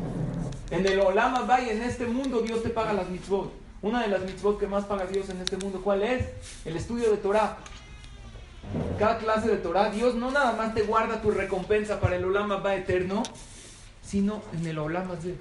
[0.70, 3.52] En el Olam Abba y en este mundo Dios te paga las mitzvot.
[3.82, 6.24] Una de las mitzvot que más paga Dios en este mundo, ¿cuál es?
[6.64, 7.58] El estudio de Torah.
[8.98, 12.50] Cada clase de Torah, Dios no nada más te guarda tu recompensa para el Olam
[12.50, 13.22] Abba eterno,
[14.02, 15.34] sino en el Olam Hazé.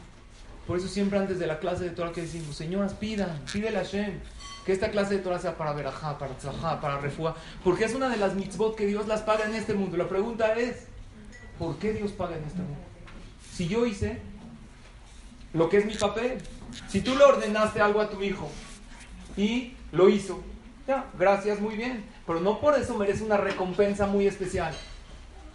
[0.67, 3.81] Por eso siempre antes de la clase de Torah que decimos, señoras, pidan, pídele a
[3.83, 4.19] Hashem
[4.65, 8.07] que esta clase de Torah sea para verajá, para tzlajá, para refuá, porque es una
[8.07, 9.97] de las mitzvot que Dios las paga en este mundo.
[9.97, 10.87] La pregunta es,
[11.59, 12.79] ¿por qué Dios paga en este mundo?
[13.51, 14.21] Si yo hice
[15.53, 16.37] lo que es mi papel,
[16.87, 18.49] si tú le ordenaste algo a tu hijo
[19.35, 20.41] y lo hizo,
[20.87, 24.73] ya, gracias, muy bien, pero no por eso merece una recompensa muy especial.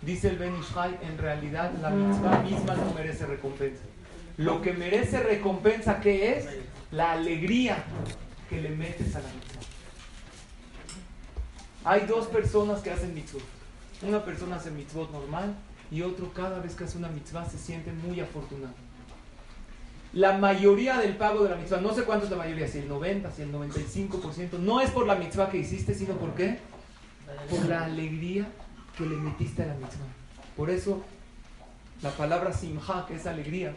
[0.03, 3.83] Dice el Ben Ishai, en realidad la mitzvah misma no merece recompensa.
[4.39, 6.47] Lo que merece recompensa, ¿qué es?
[6.93, 7.85] La alegría
[8.49, 9.61] que le metes a la mitzvah.
[11.85, 13.43] Hay dos personas que hacen mitzvot.
[14.03, 15.57] Una persona hace mitzvot normal
[15.91, 18.75] y otro cada vez que hace una mitzvah se siente muy afortunado.
[20.13, 22.89] La mayoría del pago de la mitzvah, no sé cuánto es la mayoría, si el
[22.89, 26.61] 90, si el 95%, no es por la mitzvah que hiciste, sino por qué?
[27.51, 28.47] Por la alegría
[28.97, 30.07] que le metiste a la mitzvah.
[30.57, 31.03] Por eso
[32.03, 33.75] la palabra simha, que es alegría,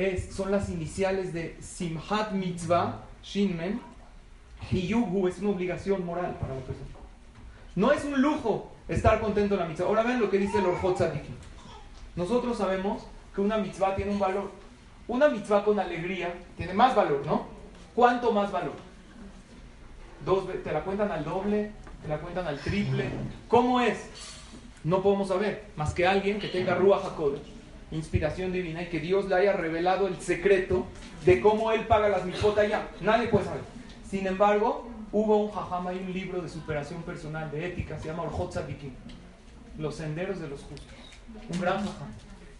[0.00, 3.80] es, son las iniciales de simhat mitzvah, shinmen,
[4.70, 6.88] y yugu es una obligación moral para la persona.
[7.76, 9.86] No es un lujo estar contento en la mitzvah.
[9.86, 11.34] Ahora ven lo que dice el Orjot Tzadiki.
[12.16, 13.02] Nosotros sabemos
[13.34, 14.50] que una mitzvah tiene un valor.
[15.08, 17.46] Una mitzvah con alegría tiene más valor, ¿no?
[17.94, 18.74] ¿Cuánto más valor?
[20.24, 23.10] Dos, te la cuentan al doble, te la cuentan al triple.
[23.48, 24.08] ¿Cómo es?
[24.84, 27.59] No podemos saber, más que alguien que tenga Ruach HaKodesh,
[27.92, 30.86] inspiración divina, y que Dios le haya revelado el secreto
[31.24, 32.88] de cómo Él paga las mitzvot allá.
[33.00, 33.62] Nadie puede saber.
[34.08, 38.22] Sin embargo, hubo un jajama y un libro de superación personal, de ética, se llama
[38.24, 38.92] Orjot Tzadikim,
[39.78, 40.96] Los Senderos de los Justos.
[41.52, 42.08] Un gran jajam,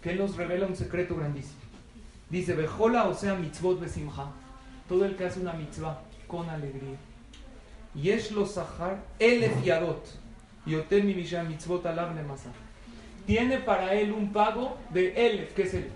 [0.03, 1.61] que nos revela un secreto grandísimo.
[2.29, 4.33] Dice, Bejola o sea mitzvot besimha,
[4.89, 6.97] todo el que hace una mitzvah con alegría.
[7.95, 10.07] Yesh lo sahar elef yadot,
[10.65, 12.53] yoter mi mitzvot alav lemasar.
[13.27, 15.91] Tiene para él un pago de elef, que es el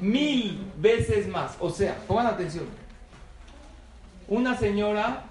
[0.00, 1.56] mil veces más.
[1.60, 2.64] O sea, pongan atención.
[4.28, 5.24] Una señora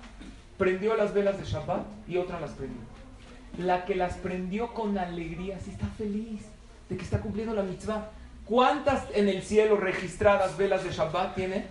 [0.58, 2.82] prendió las velas de Shabbat y otra las prendió.
[3.58, 6.42] La que las prendió con alegría, sí está feliz
[6.90, 8.10] de que está cumpliendo la mitzvah.
[8.46, 11.66] ¿Cuántas en el cielo registradas velas de Shabbat tiene?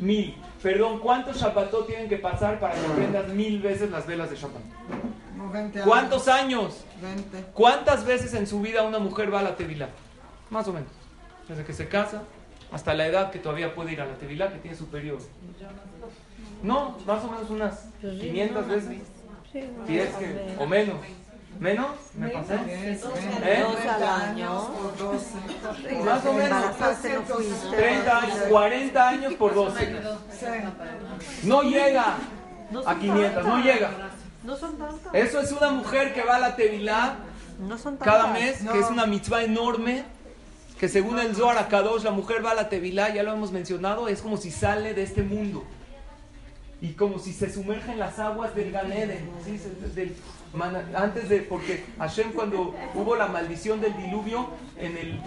[0.00, 0.36] Mil.
[0.62, 4.62] Perdón, ¿cuántos Shabbatot tienen que pasar para que prendas mil veces las velas de Shabbat?
[5.48, 5.88] Como 20 años.
[5.88, 6.84] ¿Cuántos años?
[7.00, 7.44] 20.
[7.54, 9.88] ¿Cuántas veces en su vida una mujer va a la tevilá?
[10.50, 10.90] Más o menos.
[11.48, 12.22] Desde que se casa
[12.70, 15.20] hasta la edad que todavía puede ir a la tevilá, que tiene su periodo.
[16.62, 18.98] No, más o menos unas 500 veces.
[19.86, 20.96] Si es que, o menos.
[21.58, 21.88] ¿Menos?
[22.14, 22.54] ¿Me pasé?
[22.54, 23.00] ¿Eh?
[23.40, 26.04] 30 años por 12.
[26.04, 26.44] Más o menos.
[26.44, 27.76] embarazaste, no fuiste.
[27.76, 29.96] 30 años, 40 años por 12.
[31.44, 32.16] No llega
[32.86, 33.90] a 500, no llega.
[34.44, 35.14] No son tantas.
[35.14, 37.16] Eso es una mujer que va a la tevilá
[37.60, 38.06] No son tantas.
[38.14, 40.04] cada mes, que es una mitzvah enorme,
[40.78, 44.06] que según el Zohar Akadosh, la mujer va a la Tevilá, ya lo hemos mencionado,
[44.08, 45.64] es como si sale de este mundo.
[46.80, 49.58] Y como si se sumerge en las aguas del Gan Eden, ¿sí?
[49.58, 50.14] Se- del
[50.54, 55.20] mana- antes de, porque Hashem cuando hubo la maldición del diluvio en el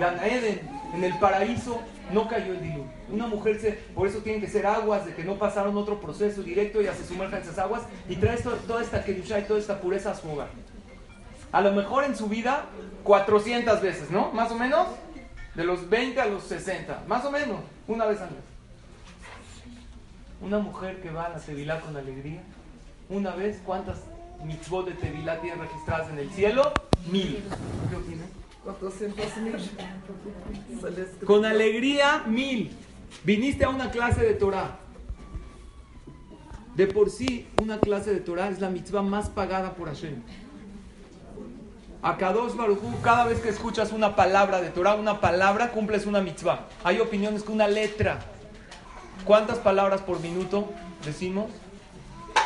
[0.00, 0.60] Gan Eden,
[0.94, 2.84] en el paraíso, no cayó el diluvio.
[3.10, 6.42] Una mujer, se, por eso tienen que ser aguas, de que no pasaron otro proceso
[6.42, 9.60] directo, ella se sumerge en esas aguas y trae esto- toda esta Kedushá y toda
[9.60, 10.48] esta pureza a su hogar.
[11.52, 12.64] A lo mejor en su vida
[13.04, 14.32] 400 veces, ¿no?
[14.32, 14.88] Más o menos.
[15.54, 17.02] De los 20 a los 60.
[17.06, 17.60] Más o menos.
[17.86, 18.40] Una vez al mes.
[20.40, 22.42] Una mujer que va a la con alegría.
[23.10, 23.98] Una vez, ¿cuántas
[24.44, 26.72] mitzvot de Tevilá tiene registradas en el cielo?
[27.10, 27.42] Mil.
[27.90, 28.28] ¿Qué opinan?
[28.64, 29.54] 400 mil.
[30.80, 32.70] Se les- Con alegría, mil.
[33.24, 34.78] Viniste a una clase de Torah.
[36.76, 40.22] De por sí, una clase de Torah es la mitzvah más pagada por Hashem.
[42.00, 42.52] A Kadosh
[43.02, 46.66] cada vez que escuchas una palabra de Torah, una palabra, cumples una mitzvah.
[46.82, 48.20] Hay opiniones que una letra.
[49.24, 50.72] ¿Cuántas palabras por minuto
[51.04, 51.50] decimos?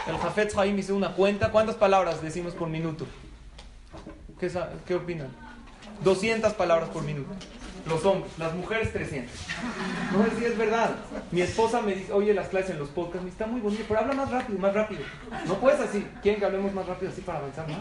[0.08, 1.52] El Jafetz Haim hizo una cuenta.
[1.52, 3.06] ¿Cuántas palabras decimos por minuto?
[4.38, 4.50] ¿Qué,
[4.86, 5.28] qué opinan?
[6.04, 7.30] 200 palabras por minuto.
[7.88, 9.32] Los hombres, las mujeres 300.
[10.12, 10.96] No sé si es verdad.
[11.30, 14.00] Mi esposa me dice, oye, las clases en los podcasts, me está muy bonito, pero
[14.00, 15.02] habla más rápido, más rápido.
[15.46, 16.04] No puedes así.
[16.20, 17.78] ¿Quieren que hablemos más rápido así para avanzar más?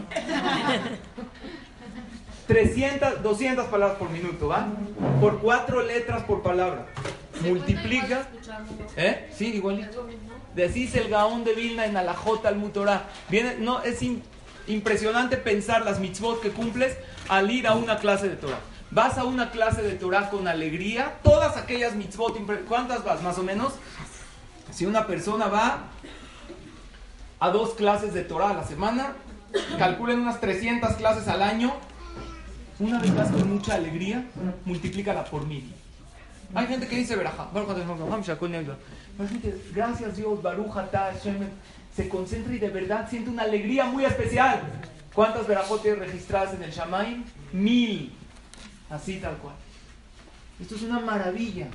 [2.46, 4.68] 300, 200 palabras por minuto, ¿va?
[5.20, 6.86] Por cuatro letras por palabra.
[7.42, 8.28] Multiplica.
[8.96, 9.28] ¿Eh?
[9.36, 10.06] Sí, igualito.
[10.54, 13.04] Decís el Gaón de Vilna en Alajota al Mutorá.
[13.28, 14.20] Viene, no, es im-
[14.66, 16.96] impresionante pensar las mitzvot que cumples
[17.28, 18.60] al ir a una clase de Torah.
[18.90, 23.42] Vas a una clase de Torah con alegría, todas aquellas mitzvot, ¿cuántas vas más o
[23.42, 23.74] menos?
[24.70, 25.84] Si una persona va
[27.40, 29.12] a dos clases de Torah a la semana,
[29.78, 31.74] calculen unas 300 clases al año,
[32.78, 34.24] una vez vas con mucha alegría,
[34.64, 35.72] multiplícala por mil.
[36.54, 37.16] Hay gente que dice
[39.74, 40.72] gracias Dios, Baruch
[41.96, 44.60] se concentra y de verdad siente una alegría muy especial.
[45.14, 47.24] ¿Cuántas verajot registradas en el Shamaim?
[47.52, 48.12] Mil.
[48.90, 49.54] Así tal cual.
[50.60, 51.68] Esto es una maravilla.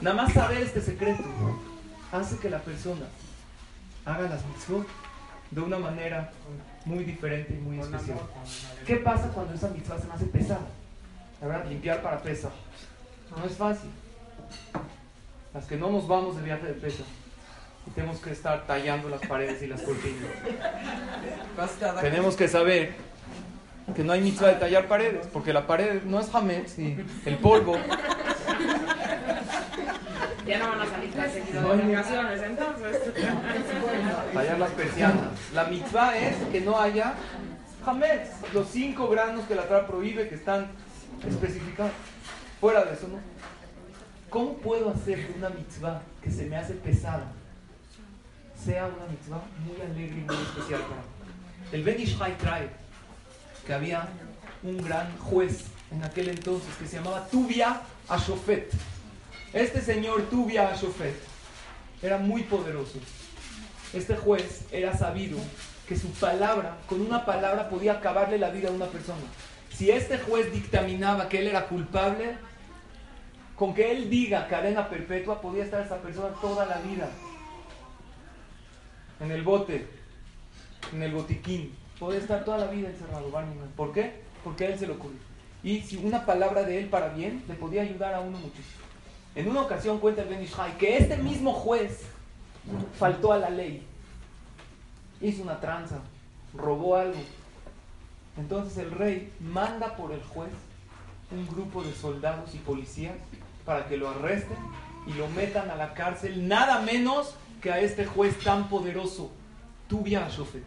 [0.00, 1.24] Nada más saber este secreto
[2.12, 3.06] hace que la persona
[4.04, 4.86] haga las mitzvot
[5.50, 6.30] de una manera
[6.84, 8.20] muy diferente y muy especial.
[8.86, 10.66] ¿Qué pasa cuando esa mitzvah se me hace pesada?
[11.40, 12.50] La verdad, limpiar para pesa.
[13.36, 13.90] No es fácil.
[15.52, 17.02] Las que no nos vamos de viaje de pesa.
[17.86, 20.24] Y tenemos que estar tallando las paredes y las cortinas.
[22.00, 22.94] Tenemos que saber
[23.94, 27.36] que no hay mitzvah de tallar paredes, porque la pared no es hametz y el
[27.38, 27.76] polvo.
[30.46, 33.00] Ya no van a salir tan seguido No hay de ni- vacaciones, entonces.
[34.34, 35.26] tallar las persianas.
[35.54, 37.14] La mitzvah es que no haya
[37.84, 40.66] hametz, los cinco granos que la Torah prohíbe que están
[41.28, 41.92] especificados.
[42.60, 43.18] Fuera de eso, ¿no?
[44.30, 47.26] ¿Cómo puedo hacer una mitzvah que se me hace pesada
[48.66, 51.08] sea una mitzvah muy alegre y muy especial para mí?
[51.72, 52.68] El Ben Ishai trae
[53.64, 54.08] que había
[54.64, 58.72] un gran juez en aquel entonces que se llamaba Tubia Ashofet.
[59.52, 61.14] Este señor Tubia Ashofet
[62.02, 62.98] era muy poderoso.
[63.92, 65.38] Este juez era sabido
[65.88, 69.22] que su palabra, con una palabra podía acabarle la vida a una persona.
[69.72, 72.36] Si este juez dictaminaba que él era culpable,
[73.54, 77.08] con que él diga cadena perpetua, podía estar esa persona toda la vida
[79.20, 79.86] en el bote,
[80.92, 81.74] en el botiquín.
[81.98, 83.30] Podía estar toda la vida encerrado.
[83.30, 83.56] Barnum.
[83.76, 84.20] ¿Por qué?
[84.44, 85.18] Porque a él se le ocurrió.
[85.62, 88.84] Y si una palabra de él para bien, le podía ayudar a uno muchísimo.
[89.34, 92.02] En una ocasión cuenta el Ben Ishai que este mismo juez
[92.98, 93.82] faltó a la ley.
[95.20, 95.98] Hizo una tranza,
[96.54, 97.18] robó algo.
[98.36, 100.50] Entonces el rey manda por el juez
[101.30, 103.16] un grupo de soldados y policías
[103.64, 104.56] para que lo arresten
[105.06, 109.30] y lo metan a la cárcel, nada menos que a este juez tan poderoso,
[109.88, 110.64] Tubia Ashofet.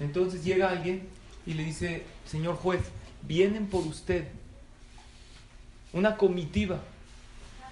[0.00, 1.08] Entonces llega alguien
[1.46, 2.80] y le dice, señor juez,
[3.22, 4.26] vienen por usted
[5.92, 6.80] una comitiva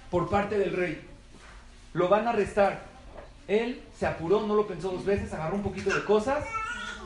[0.09, 1.01] por parte del rey.
[1.93, 2.85] Lo van a arrestar.
[3.47, 6.45] Él se apuró, no lo pensó dos veces, agarró un poquito de cosas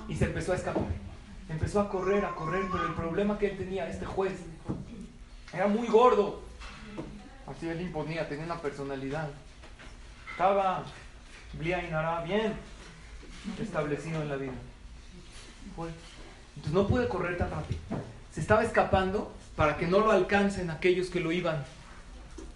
[0.07, 0.83] y se empezó a escapar.
[1.49, 4.33] Empezó a correr, a correr, pero el problema que él tenía, este juez,
[5.51, 6.41] era muy gordo.
[7.47, 9.29] Así él imponía, tenía una personalidad.
[10.38, 10.84] Estaba
[11.54, 11.80] Blia
[12.23, 12.54] bien
[13.60, 14.52] establecido en la vida.
[16.56, 17.80] Entonces no puede correr tan rápido.
[18.32, 21.65] Se estaba escapando para que no lo alcancen aquellos que lo iban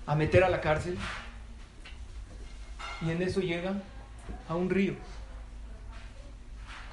[0.05, 0.95] a meter a la cárcel.
[3.01, 3.73] Y en eso llega
[4.47, 4.93] a un río.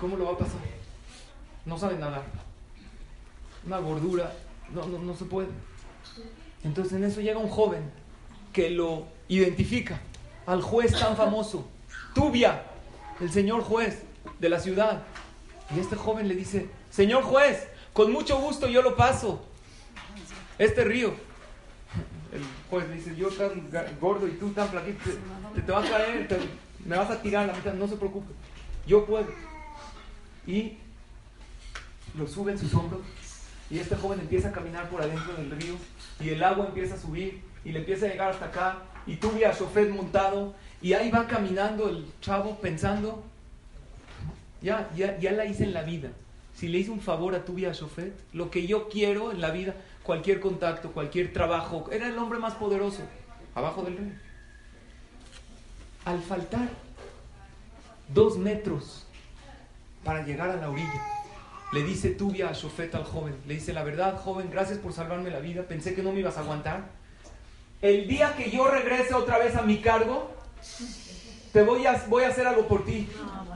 [0.00, 0.56] ¿Cómo lo va a pasar?
[1.66, 2.22] No sabe nadar.
[3.66, 4.32] Una gordura,
[4.70, 5.48] no, no, no se puede.
[6.64, 7.82] Entonces en eso llega un joven
[8.54, 10.00] que lo identifica
[10.48, 11.68] al juez tan famoso,
[12.14, 12.62] Tubia,
[13.20, 14.02] el señor juez
[14.38, 15.02] de la ciudad.
[15.76, 19.44] Y este joven le dice, señor juez, con mucho gusto yo lo paso.
[20.58, 21.12] Este río.
[22.32, 23.68] El juez le dice, yo tan
[24.00, 25.10] gordo y tú tan flaquito,
[25.54, 26.26] te, te va a caer,
[26.82, 28.32] me vas a tirar la mitad, no se preocupe,
[28.86, 29.28] yo puedo.
[30.46, 30.78] Y
[32.16, 33.02] lo sube en sus hombros
[33.70, 35.74] y este joven empieza a caminar por adentro del río
[36.20, 38.78] y el agua empieza a subir y le empieza a llegar hasta acá
[39.08, 43.24] y tuve a Shofet montado y ahí va caminando el chavo pensando,
[44.62, 46.10] ya, ya, ya la hice en la vida.
[46.54, 49.74] Si le hice un favor a Tubia Shofet, lo que yo quiero en la vida,
[50.02, 53.02] cualquier contacto, cualquier trabajo, era el hombre más poderoso,
[53.54, 54.12] abajo del río.
[56.04, 56.68] Al faltar
[58.12, 59.06] dos metros
[60.04, 61.02] para llegar a la orilla,
[61.72, 65.40] le dice Tubia a al joven, le dice, la verdad, joven, gracias por salvarme la
[65.40, 66.97] vida, pensé que no me ibas a aguantar.
[67.80, 70.30] El día que yo regrese otra vez a mi cargo,
[71.52, 73.08] te voy a, voy a hacer algo por ti.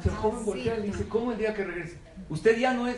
[0.05, 1.99] el joven voltea y dice, ¿cómo el día que regrese?
[2.29, 2.97] Usted ya no es...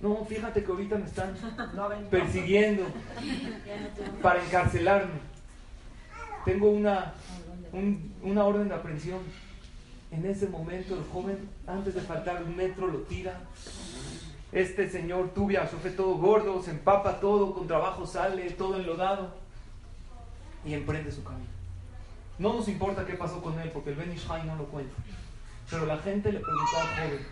[0.00, 1.34] No, fíjate que ahorita me están
[2.10, 2.84] persiguiendo
[4.22, 5.14] para encarcelarme.
[6.44, 7.14] Tengo una,
[7.72, 9.20] un- una orden de aprehensión.
[10.10, 13.40] En ese momento el joven, antes de faltar un metro, lo tira.
[14.52, 19.34] Este señor Tubia, sufre todo gordo, se empapa todo, con trabajo sale, todo enlodado.
[20.66, 21.46] Y emprende su camino.
[22.38, 24.94] No nos importa qué pasó con él, porque el Ben Ishai no lo cuenta.
[25.70, 27.26] Pero la gente le preguntó al joven,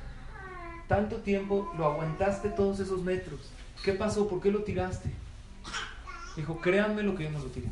[0.88, 3.50] tanto tiempo lo aguantaste todos esos metros.
[3.84, 4.28] ¿Qué pasó?
[4.28, 5.10] ¿Por qué lo tiraste?
[6.36, 7.68] Dijo, créanme lo que yo no lo tiré.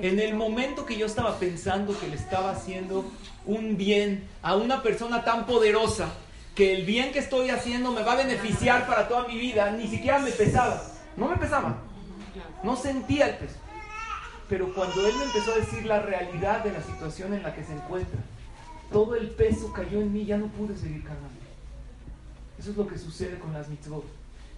[0.00, 3.04] En el momento que yo estaba pensando que le estaba haciendo
[3.46, 6.10] un bien a una persona tan poderosa,
[6.54, 9.86] que el bien que estoy haciendo me va a beneficiar para toda mi vida, ni
[9.88, 10.82] siquiera me pesaba.
[11.16, 11.78] No me pesaba.
[12.62, 13.56] No sentía el peso.
[14.50, 17.64] Pero cuando él me empezó a decir la realidad de la situación en la que
[17.64, 18.18] se encuentra,
[18.92, 21.28] todo el peso cayó en mí, ya no pude seguir cargando.
[22.58, 24.04] Eso es lo que sucede con las mitzvot.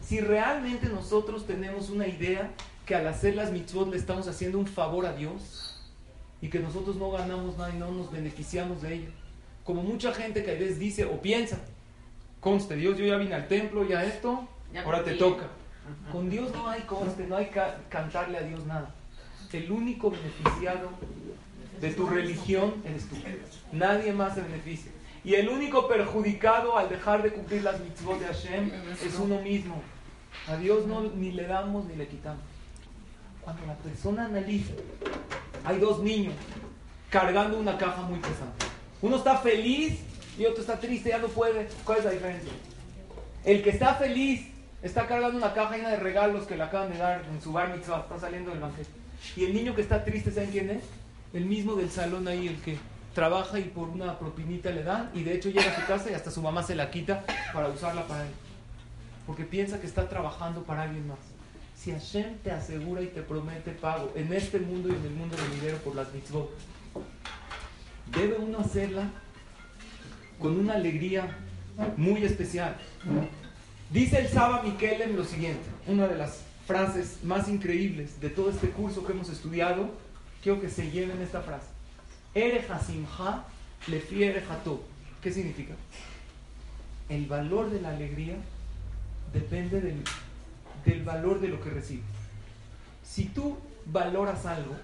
[0.01, 2.51] Si realmente nosotros tenemos una idea
[2.87, 5.79] que al hacer las mitzvot le estamos haciendo un favor a Dios
[6.41, 9.11] y que nosotros no ganamos nada y no nos beneficiamos de ello,
[9.65, 11.59] como mucha gente que a veces dice o piensa,
[12.41, 14.49] conste, Dios, yo ya vine al templo, ya esto,
[14.87, 15.45] ahora te toca.
[16.11, 18.93] Con Dios no hay conste, no hay ca- cantarle a Dios nada.
[19.53, 20.91] El único beneficiado
[21.81, 23.17] de tu religión eres tú.
[23.73, 24.91] Nadie más se beneficia.
[25.25, 29.81] Y el único perjudicado al dejar de cumplir las mitzvot de Hashem es uno mismo.
[30.49, 32.43] A Dios no, ni le damos ni le quitamos.
[33.43, 34.73] Cuando la persona analiza,
[35.65, 36.35] hay dos niños
[37.11, 38.53] cargando una caja muy pesada.
[39.03, 40.01] Uno está feliz
[40.39, 41.69] y otro está triste, ya no puede.
[41.85, 42.53] ¿Cuál es la diferencia?
[43.45, 44.49] El que está feliz
[44.83, 47.77] está cargando una caja llena de regalos que le acaban de dar en su bar
[47.77, 49.02] mitzvah, está saliendo del banquete.
[49.37, 50.83] Y el niño que está triste, ¿saben quién es?
[51.33, 52.77] El mismo del salón ahí, el que
[53.15, 56.15] trabaja y por una propinita le dan y de hecho llega a su casa y
[56.15, 58.33] hasta su mamá se la quita para usarla para él.
[59.27, 61.19] Porque piensa que está trabajando para alguien más.
[61.77, 65.37] Si Hashem te asegura y te promete pago en este mundo y en el mundo
[65.49, 66.51] venidero por las mitzvot,
[68.17, 69.11] debe uno hacerla
[70.39, 71.37] con una alegría
[71.97, 72.77] muy especial.
[73.91, 78.71] Dice el Saba Mikelem lo siguiente, una de las frases más increíbles de todo este
[78.71, 79.91] curso que hemos estudiado,
[80.43, 81.67] quiero que se lleven esta frase.
[85.23, 85.75] ¿Qué significa?
[87.09, 88.37] El valor de la alegría
[89.33, 90.03] depende del,
[90.85, 92.05] del valor de lo que recibes.
[93.05, 94.77] Si tú valoras algo,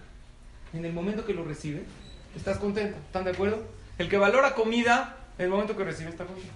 [0.72, 1.84] en el momento que lo recibes,
[2.36, 2.98] estás contento.
[2.98, 3.62] ¿Están de acuerdo?
[3.96, 6.52] El que valora comida, en el momento que recibe está contento.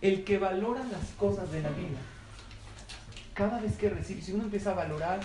[0.00, 1.98] El que valora las cosas de la vida,
[3.34, 5.20] cada vez que recibe, si uno empieza a valorar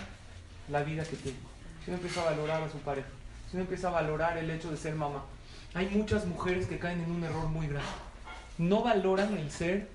[0.68, 1.38] la vida que tiene,
[1.84, 3.08] si uno empieza a valorar a su pareja,
[3.50, 5.24] si uno empieza a valorar el hecho de ser mamá,
[5.74, 7.88] hay muchas mujeres que caen en un error muy grande.
[8.58, 9.88] No valoran el ser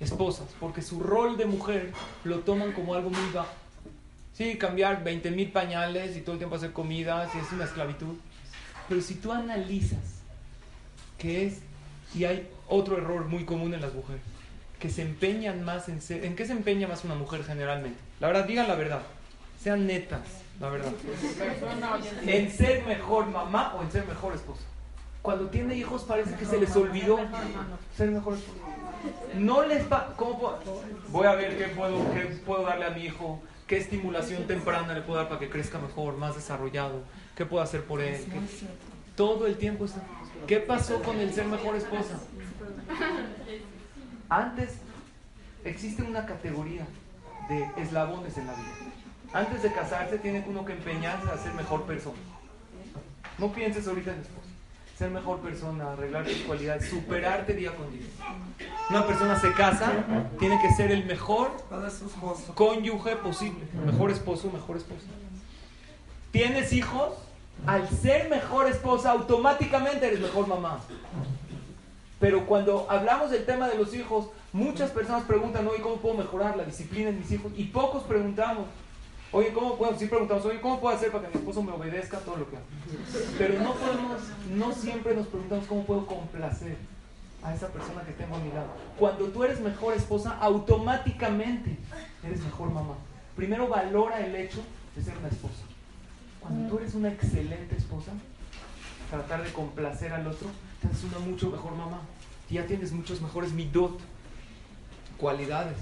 [0.00, 1.92] esposas, porque su rol de mujer
[2.24, 3.52] lo toman como algo muy bajo.
[4.32, 8.16] Sí, cambiar 20 mil pañales y todo el tiempo hacer comidas y es una esclavitud.
[8.88, 10.22] Pero si tú analizas
[11.16, 11.60] que es,
[12.14, 14.22] y hay otro error muy común en las mujeres,
[14.84, 17.98] que se empeñan más en ser, ¿en qué se empeña más una mujer generalmente?
[18.20, 19.00] La verdad, digan la verdad,
[19.58, 20.20] sean netas,
[20.60, 20.92] la verdad.
[22.26, 24.60] En ser mejor mamá o en ser mejor esposa.
[25.22, 27.18] Cuando tiene hijos parece que se les olvidó
[27.96, 28.58] ser mejor esposa.
[29.36, 30.58] No les va, ¿cómo puedo?
[31.08, 35.00] Voy a ver qué puedo, qué puedo darle a mi hijo, qué estimulación temprana le
[35.00, 37.00] puedo dar para que crezca mejor, más desarrollado,
[37.34, 38.22] qué puedo hacer por él.
[38.22, 38.66] ¿Qué-
[39.16, 40.02] Todo el tiempo está.
[40.46, 42.18] ¿Qué pasó con el ser mejor esposa?
[44.28, 44.78] Antes
[45.64, 46.86] existe una categoría
[47.48, 48.92] de eslabones en la vida.
[49.32, 52.18] Antes de casarse tiene uno que empeñarse a ser mejor persona.
[53.38, 54.48] No pienses ahorita en esposa.
[54.96, 58.06] Ser mejor persona, arreglar tus cualidades, superarte día con día.
[58.90, 59.92] Una persona se casa,
[60.38, 61.50] tiene que ser el mejor
[61.84, 62.54] esposo.
[62.54, 63.64] cónyuge posible.
[63.84, 65.06] Mejor esposo, mejor esposa.
[66.30, 67.14] ¿Tienes hijos?
[67.66, 70.78] Al ser mejor esposa, automáticamente eres mejor mamá.
[72.24, 76.56] Pero cuando hablamos del tema de los hijos, muchas personas preguntan, oye, ¿cómo puedo mejorar
[76.56, 77.52] la disciplina en mis hijos?
[77.54, 78.64] Y pocos preguntamos,
[79.30, 79.94] oye, ¿cómo puedo?
[79.98, 82.56] Sí preguntamos, oye, ¿cómo puedo hacer para que mi esposo me obedezca todo lo que
[82.56, 82.64] hago?
[83.36, 84.22] Pero no podemos,
[84.54, 86.78] no siempre nos preguntamos cómo puedo complacer
[87.42, 88.68] a esa persona que tengo a mi lado.
[88.98, 91.76] Cuando tú eres mejor esposa, automáticamente
[92.22, 92.94] eres mejor mamá.
[93.36, 94.62] Primero valora el hecho
[94.96, 95.64] de ser una esposa.
[96.40, 98.12] Cuando tú eres una excelente esposa,
[99.10, 100.48] tratar de complacer al otro,
[100.80, 102.00] te haces una mucho mejor mamá.
[102.50, 103.98] Ya tienes muchos mejores midot,
[105.18, 105.76] cualidades,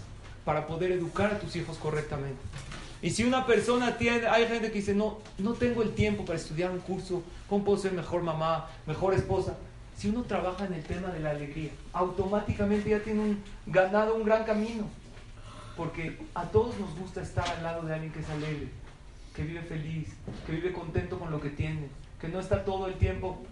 [0.44, 2.40] para poder educar a tus hijos correctamente.
[3.02, 6.38] Y si una persona tiene, hay gente que dice, no, no tengo el tiempo para
[6.38, 9.56] estudiar un curso, ¿cómo puedo ser mejor mamá, mejor esposa?
[9.98, 14.24] Si uno trabaja en el tema de la alegría, automáticamente ya tiene un, ganado un
[14.24, 14.84] gran camino.
[15.76, 18.68] Porque a todos nos gusta estar al lado de alguien que es alegre,
[19.34, 20.08] que vive feliz,
[20.46, 21.88] que vive contento con lo que tiene,
[22.20, 23.42] que no está todo el tiempo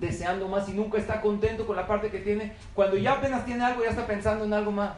[0.00, 2.52] deseando más y nunca está contento con la parte que tiene.
[2.74, 4.92] Cuando ya apenas tiene algo, ya está pensando en algo más.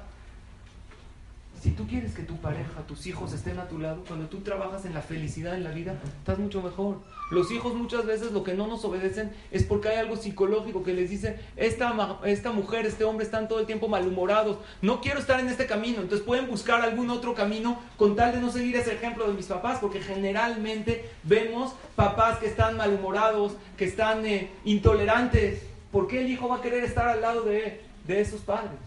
[1.66, 4.84] Si tú quieres que tu pareja, tus hijos estén a tu lado, cuando tú trabajas
[4.84, 6.98] en la felicidad en la vida, estás mucho mejor.
[7.32, 10.94] Los hijos muchas veces lo que no nos obedecen es porque hay algo psicológico que
[10.94, 15.40] les dice, esta, esta mujer, este hombre están todo el tiempo malhumorados, no quiero estar
[15.40, 18.94] en este camino, entonces pueden buscar algún otro camino con tal de no seguir ese
[18.94, 25.64] ejemplo de mis papás, porque generalmente vemos papás que están malhumorados, que están eh, intolerantes.
[25.90, 28.78] ¿Por qué el hijo va a querer estar al lado de esos padres?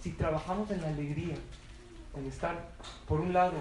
[0.00, 1.34] Si trabajamos en la alegría,
[2.16, 2.68] en estar,
[3.06, 3.54] por un lado,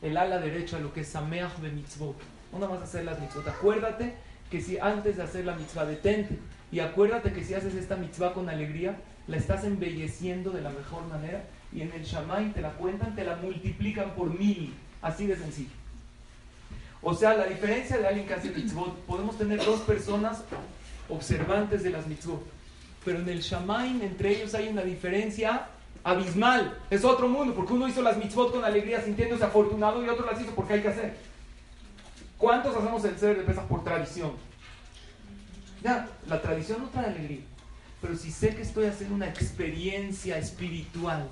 [0.00, 2.16] el ala derecha, lo que es Sameach de Mitzvot,
[2.52, 3.46] no nada más hacer las mitzvot.
[3.48, 4.14] Acuérdate
[4.50, 6.38] que si antes de hacer la mitzvah detente
[6.70, 11.06] y acuérdate que si haces esta mitzvah con alegría, la estás embelleciendo de la mejor
[11.06, 14.74] manera y en el Shamay te la cuentan, te la multiplican por mil.
[15.00, 15.70] Así de sencillo.
[17.00, 20.44] O sea, la diferencia de alguien que hace mitzvot, podemos tener dos personas
[21.08, 22.44] observantes de las mitzvot,
[23.04, 25.66] pero en el Shamaim entre ellos hay una diferencia
[26.04, 26.78] abismal.
[26.90, 30.40] Es otro mundo, porque uno hizo las mitzvot con alegría sintiéndose afortunado y otro las
[30.40, 31.16] hizo porque hay que hacer.
[32.38, 34.32] ¿Cuántos hacemos el ser de pesas por tradición?
[35.82, 37.40] Ya, la tradición no trae alegría,
[38.00, 41.28] pero si sé que estoy haciendo una experiencia espiritual,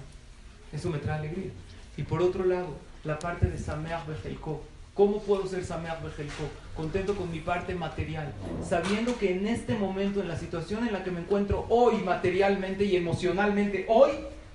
[0.72, 1.50] eso me trae alegría.
[1.96, 4.62] Y por otro lado, la parte de Sameach Bejelko.
[4.94, 6.44] ¿Cómo puedo ser Sameach Bejelko?
[6.76, 8.32] Contento con mi parte material,
[8.68, 12.84] sabiendo que en este momento, en la situación en la que me encuentro hoy materialmente
[12.84, 14.10] y emocionalmente, hoy,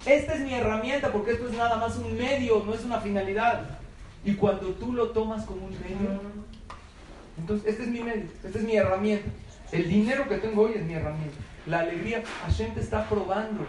[0.06, 3.62] esta es mi herramienta, porque esto es nada más un medio, no es una finalidad.
[4.24, 6.22] Y cuando tú lo tomas como un medio,
[7.38, 9.30] entonces este es mi medio, esta es mi herramienta.
[9.72, 11.38] El dinero que tengo hoy es mi herramienta.
[11.66, 13.66] La alegría, Hashem te está probando.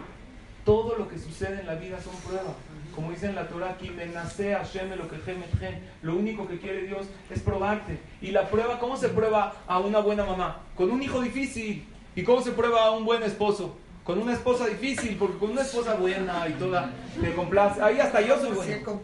[0.63, 2.53] Todo lo que sucede en la vida son pruebas.
[2.93, 7.99] Como dice en la Torah, lo que Lo único que quiere Dios es probarte.
[8.21, 10.61] Y la prueba, ¿cómo se prueba a una buena mamá?
[10.75, 11.85] Con un hijo difícil.
[12.15, 13.77] ¿Y cómo se prueba a un buen esposo?
[14.07, 17.81] Con una esposa difícil, porque con una esposa buena y toda te complace.
[17.81, 19.01] Ahí hasta yo soy bueno.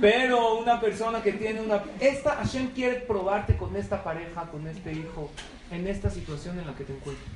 [0.00, 1.84] Pero una persona que tiene una.
[2.00, 5.30] Esta, Hashem quiere probarte con esta pareja, con este hijo,
[5.70, 7.28] en esta situación en la que te encuentras.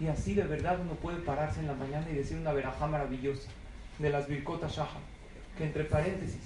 [0.00, 3.50] Y así de verdad uno puede pararse en la mañana y decir una verajá maravillosa
[3.98, 4.98] de las Birkota Shaha,
[5.58, 6.40] que entre paréntesis,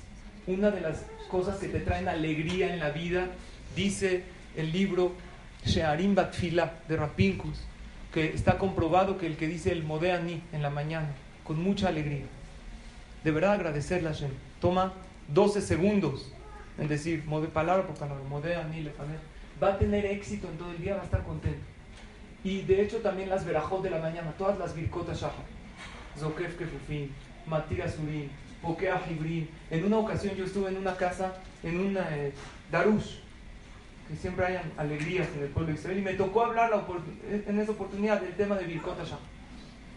[0.49, 3.29] una de las cosas que te traen alegría en la vida,
[3.77, 4.25] dice
[4.57, 5.13] el libro
[5.65, 7.61] Shearim Batfila de Rapinkus,
[8.19, 11.09] que está comprobado que el que dice el Modeani en la mañana,
[11.45, 12.25] con mucha alegría,
[13.23, 14.93] de verdad agradecerle a Hashem, toma
[15.29, 16.33] 12 segundos
[16.79, 18.91] en decir, palabra por palabra, Modeani,
[19.63, 21.61] va a tener éxito en todo el día, va a estar contento.
[22.43, 25.45] Y de hecho también las verajot de la mañana, todas las Birkota Shaha,
[26.19, 27.13] Zokef Kefufin,
[27.47, 29.01] Matías Urín, Pokea
[29.71, 32.33] En una ocasión yo estuve en una casa, en una eh,
[32.73, 33.19] Darush,
[34.09, 36.71] que siempre hay alegrías en el pueblo de Israel, y me tocó hablar
[37.31, 39.19] en esa oportunidad del tema de Birkot Hashem.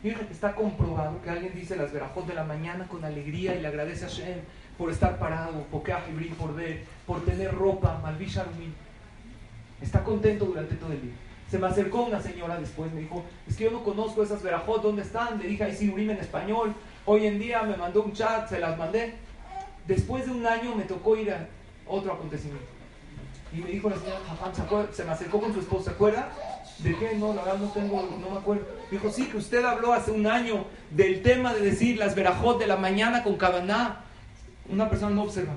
[0.03, 3.67] Fíjate, está comprobado que alguien dice las verajot de la mañana con alegría y le
[3.67, 4.39] agradece a Hashem
[4.77, 8.39] por estar parado, Pokea Hibrin, por ver, por tener ropa, Malvish
[9.79, 11.13] Está contento durante todo el día.
[11.49, 14.81] Se me acercó una señora después, me dijo, es que yo no conozco esas verajot,
[14.81, 15.37] ¿dónde están?
[15.39, 16.73] Le dije, ahí sí, Urim en español,
[17.05, 19.15] Hoy en día me mandó un chat, se las mandé.
[19.87, 21.47] Después de un año me tocó ir a
[21.87, 22.70] otro acontecimiento.
[23.53, 24.19] Y me dijo la señora,
[24.93, 26.29] se, me acercó con su esposa, ¿se acuerda?
[26.79, 27.15] ¿De qué?
[27.15, 28.65] No, la verdad no tengo, no me acuerdo.
[28.89, 32.67] Dijo, sí, que usted habló hace un año del tema de decir las verajot de
[32.67, 34.05] la mañana con cabaná.
[34.69, 35.53] Una persona no observa.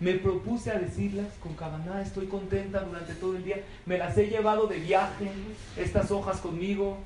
[0.00, 3.56] Me propuse a decirlas con cabaná, estoy contenta durante todo el día.
[3.86, 5.30] Me las he llevado de viaje,
[5.76, 6.98] estas hojas conmigo.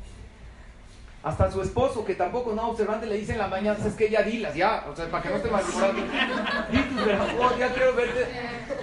[1.23, 4.23] Hasta su esposo, que tampoco no observante, le dice en la mañana, es que ya
[4.23, 5.39] dilas, ya, o sea, para que no.
[5.39, 8.27] Di tus verajot, ya quiero verte.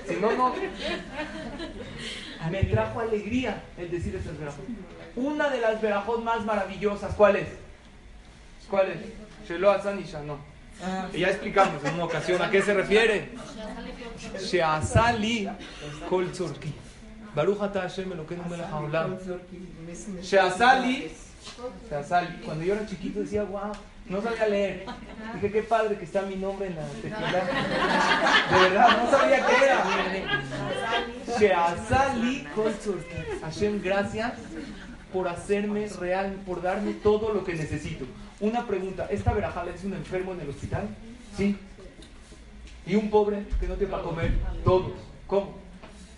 [0.08, 0.54] Si no, no.
[2.50, 4.64] Me trajo alegría el decir esas verajot.
[5.18, 7.50] Una de las verajot más maravillosas, ¿cuál es?
[8.70, 9.50] ¿Cuál es?
[9.50, 10.40] Shelo Hassan y Shano.
[11.14, 13.32] Y ya explicamos en una ocasión a qué se refiere.
[14.40, 15.50] Sheasali
[16.08, 16.74] Kol Tzorki.
[17.36, 19.18] Baruch Hashem Elokeinu Melech Haolam.
[20.22, 21.12] Sheasali
[21.92, 23.72] o sal, cuando yo era chiquito decía, wow,
[24.08, 24.86] no sabía leer.
[25.36, 27.44] Dije, qué padre que está mi nombre en la tequila.
[28.52, 29.84] De verdad, no sabía qué era.
[31.40, 32.48] Sheazali
[33.42, 34.34] Hashem, gracias
[35.14, 38.06] por hacerme real, por darme todo lo que necesito.
[38.40, 40.88] Una pregunta, ¿esta verajala es un enfermo en el hospital?
[41.36, 41.58] Sí.
[42.86, 44.32] ¿Y un pobre que no tiene para comer?
[44.64, 44.94] Todos.
[45.28, 45.60] ¿Cómo?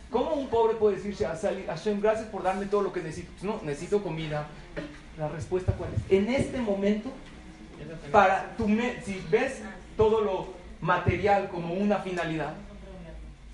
[0.10, 3.32] ¿Cómo un pobre puede decir Hashem, gracias por darme todo lo que necesito?
[3.32, 4.48] Pues no, necesito comida,
[5.22, 6.02] la respuesta cuál es.
[6.12, 7.12] En este momento,
[8.12, 8.66] para tu
[9.06, 9.62] si ves
[9.96, 10.48] todo lo
[10.82, 12.56] material como una finalidad,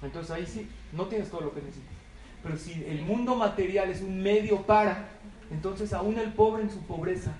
[0.01, 1.91] entonces ahí sí, no tienes todo lo que necesitas.
[2.41, 5.09] Pero si el mundo material es un medio para,
[5.51, 7.34] entonces aún el pobre en su pobreza,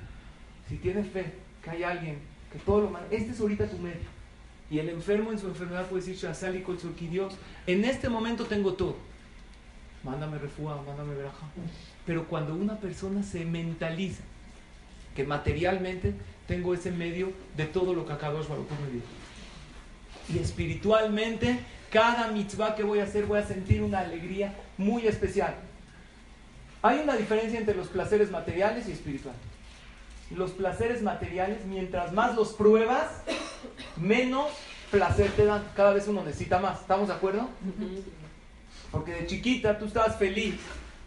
[0.68, 2.18] si tiene fe que hay alguien
[2.52, 4.18] que todo lo manda, este es ahorita tu medio.
[4.70, 6.66] Y el enfermo en su enfermedad puede decir, Shazali
[7.10, 7.34] Dios,
[7.66, 8.98] en este momento tengo todo.
[10.04, 11.48] Mándame refugio, mándame veraja.
[12.06, 14.24] Pero cuando una persona se mentaliza
[15.16, 16.14] que materialmente
[16.48, 19.02] tengo ese medio de todo lo que Akadosh Baruch me dio.
[20.30, 21.60] Y espiritualmente,
[21.92, 25.56] cada mitzvah que voy a hacer voy a sentir una alegría muy especial.
[26.82, 29.42] Hay una diferencia entre los placeres materiales y espirituales.
[30.36, 33.08] Los placeres materiales, mientras más los pruebas,
[33.96, 34.52] menos
[34.92, 35.64] placer te dan.
[35.76, 36.82] Cada vez uno necesita más.
[36.82, 37.50] ¿Estamos de acuerdo?
[38.92, 40.56] Porque de chiquita tú estabas feliz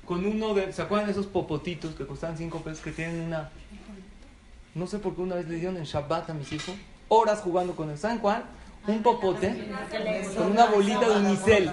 [0.05, 3.51] con uno de, ¿se acuerdan de esos popotitos que costaban 5 pesos que tienen una,
[4.75, 6.75] no sé por qué una vez le dieron en Shabbat a mis hijos,
[7.09, 7.99] horas jugando con él.
[7.99, 8.45] ¿Saben cuál?
[8.87, 9.69] Un popote
[10.37, 11.71] con una bolita de unicel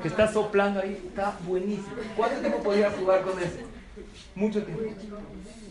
[0.00, 1.88] que está soplando ahí, está buenísimo.
[2.16, 3.64] ¿Cuánto tiempo podías jugar con ese?
[4.34, 4.82] Mucho tiempo.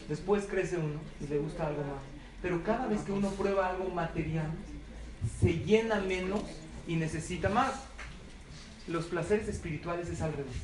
[0.08, 2.02] Después crece uno y le gusta algo más.
[2.42, 4.52] Pero cada vez que uno prueba algo material,
[5.40, 6.42] se llena menos
[6.88, 7.74] y necesita más.
[8.88, 10.56] Los placeres espirituales es al revés.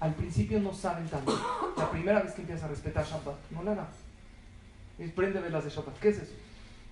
[0.00, 1.38] Al principio no saben tanto.
[1.76, 3.88] La primera vez que empiezas a respetar Shabbat, no hagas.
[4.98, 5.98] Y prende velas de Shabbat.
[5.98, 6.32] ¿Qué es eso?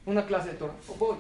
[0.07, 0.75] Una clase de Torah.
[0.89, 1.17] Oh, voy.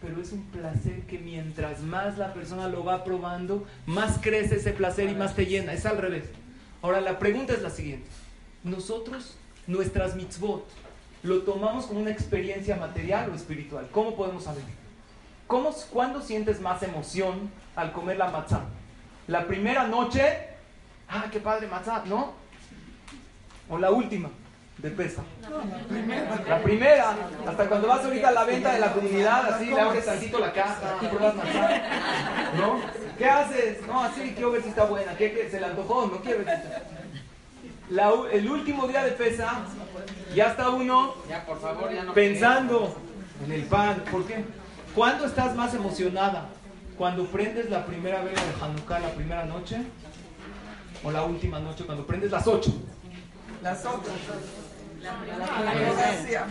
[0.00, 4.70] Pero es un placer que mientras más la persona lo va probando, más crece ese
[4.70, 5.72] placer y más te llena.
[5.72, 6.24] Es al revés.
[6.82, 8.08] Ahora la pregunta es la siguiente.
[8.62, 9.36] Nosotros,
[9.66, 10.68] nuestras mitzvot,
[11.24, 13.88] ¿lo tomamos como una experiencia material o espiritual?
[13.90, 14.62] ¿Cómo podemos saber?
[15.48, 18.60] ¿Cómo, ¿Cuándo sientes más emoción al comer la matzah?
[19.26, 20.22] ¿La primera noche?
[21.08, 22.34] Ah, qué padre matzah, ¿no?
[23.68, 24.30] ¿O la última
[24.76, 25.22] de pesa?
[26.48, 27.16] La primera.
[27.46, 30.52] Hasta cuando vas ahorita a la venta de la comunidad, así le abres tantito la
[30.52, 32.52] pruebas matzah.
[32.56, 32.80] ¿No?
[33.18, 33.86] ¿Qué haces?
[33.86, 35.16] No, así, quiero ver si está buena.
[35.16, 35.50] ¿Qué, qué?
[35.50, 36.06] se le antojó?
[36.06, 36.82] No quiero ver si está
[37.90, 39.62] la, el último día de pesa,
[40.34, 42.12] ya está uno Ya, por favor, ya no.
[42.12, 42.94] pensando
[43.44, 44.04] en el pan.
[44.10, 44.44] ¿Por qué?
[44.98, 46.48] ¿Cuándo estás más emocionada?
[46.96, 49.76] ¿Cuando prendes la primera vela de Hanukkah la primera noche?
[51.04, 52.74] ¿O la última noche cuando prendes las ocho?
[53.62, 54.16] Las otras.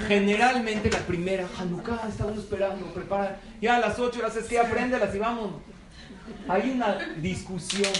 [0.08, 3.38] Generalmente la primera, Hanukkah, uno esperando, prepara.
[3.60, 5.60] Ya a las ocho, las es que apréndelas y vámonos.
[6.48, 7.91] Hay una discusión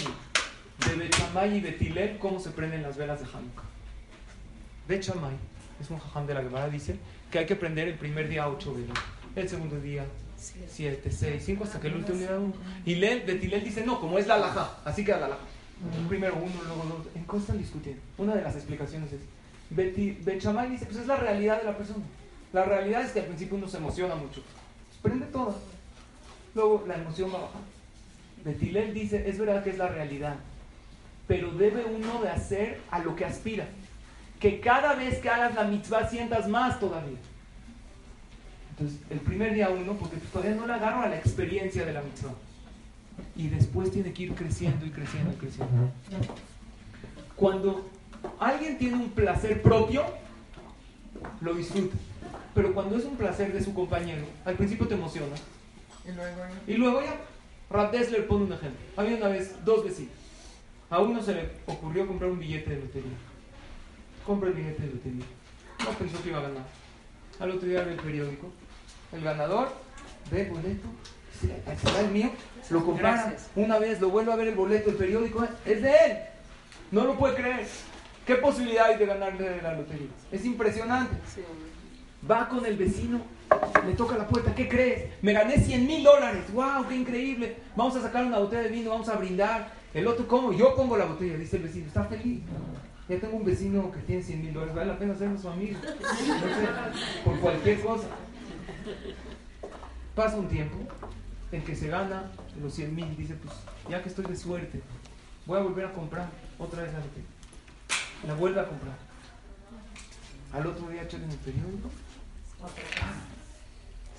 [0.86, 3.64] de Bechamay y Betilel cómo se prenden las velas de Hanukkah.
[4.88, 5.36] Bechamay,
[5.78, 6.98] es un jajam de la Gemara, dice
[7.30, 8.96] que hay que prender el primer día ocho velas,
[9.36, 10.06] el segundo día
[10.38, 12.30] siete, seis, cinco, hasta que el último día.
[12.84, 15.42] Y Lel, Betilel dice no, como es la laja, así queda la laja.
[16.08, 17.10] Primero uno, luego el otro.
[17.14, 18.02] ¿En qué están discutiendo?
[18.18, 19.20] Una de las explicaciones es,
[19.70, 22.04] Beti, Bechamay dice, pues es la realidad de la persona.
[22.52, 24.42] La realidad es que al principio uno se emociona mucho.
[24.88, 25.56] Pues prende todo.
[26.54, 27.68] Luego la emoción va bajando.
[28.44, 30.36] Betilel dice, es verdad que es la realidad,
[31.26, 33.66] pero debe uno de hacer a lo que aspira.
[34.40, 37.18] Que cada vez que hagas la mitzvah sientas más todavía.
[38.78, 42.00] Entonces, el primer día uno, porque todavía no le agarro a la experiencia de la
[42.00, 42.34] mitzvah.
[43.34, 45.90] Y después tiene que ir creciendo y creciendo y creciendo.
[47.34, 47.88] Cuando
[48.38, 50.04] alguien tiene un placer propio,
[51.40, 51.96] lo disfruta.
[52.54, 55.34] Pero cuando es un placer de su compañero, al principio te emociona.
[56.06, 56.36] Y luego.
[56.68, 57.16] Y luego ya,
[57.70, 58.80] Rap Dessler pone un ejemplo.
[58.96, 60.12] Había una vez dos vecinos.
[60.88, 63.16] A uno se le ocurrió comprar un billete de lotería.
[64.24, 65.24] Compra el billete de lotería.
[65.84, 66.64] No pensó que iba a ganar.
[67.40, 68.50] Al otro día ve el periódico.
[69.12, 69.72] El ganador
[70.30, 70.88] ve el boleto.
[71.40, 72.30] dice, "Ahí está el mío.
[72.70, 75.46] Lo compraron una vez, lo vuelve a ver el boleto, el periódico.
[75.64, 76.18] Es de él.
[76.90, 77.66] No lo puede creer.
[78.26, 80.08] ¿Qué posibilidad hay de ganarle la lotería?
[80.32, 81.16] Es impresionante.
[82.28, 83.20] Va con el vecino,
[83.86, 85.10] le toca la puerta, ¿qué crees?
[85.22, 87.56] Me gané 100 mil dólares, wow, qué increíble.
[87.76, 89.70] Vamos a sacar una botella de vino, vamos a brindar.
[89.94, 90.52] El otro, ¿cómo?
[90.52, 92.40] Yo pongo la botella, dice el vecino, está feliz.
[93.08, 95.78] Ya tengo un vecino que tiene 100 mil dólares, vale la pena ser su amigo.
[95.82, 96.32] No sé,
[97.24, 98.08] por cualquier cosa.
[100.14, 100.76] Pasa un tiempo
[101.52, 102.30] en que se gana
[102.60, 103.54] los 100 mil, dice, pues
[103.88, 104.82] ya que estoy de suerte,
[105.46, 106.28] voy a volver a comprar
[106.58, 107.24] otra vez lotería.
[108.26, 108.96] La vuelve a comprar.
[110.52, 111.90] Al otro día checa en el periódico.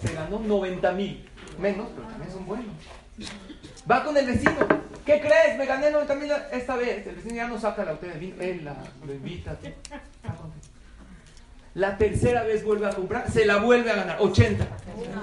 [0.02, 1.28] Se ganó 90 mil.
[1.60, 2.76] Menos, pero también son buenos.
[3.90, 4.68] Va con el vecino.
[5.06, 5.58] ¿Qué crees?
[5.58, 7.06] Me gané 90 mil esta vez.
[7.06, 8.36] El vecino ya no saca la botella de vino.
[8.40, 9.54] Él la, lo invita.
[9.54, 10.69] Está contento.
[11.76, 13.30] La tercera vez vuelve a comprar.
[13.32, 14.18] Se la vuelve a ganar.
[14.20, 14.66] 80.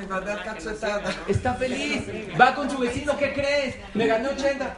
[0.01, 1.03] Le va a dar cachetada.
[1.29, 2.03] Está feliz.
[2.41, 3.17] Va con su vecino.
[3.19, 3.77] ¿Qué crees?
[3.95, 4.75] Me gané 80.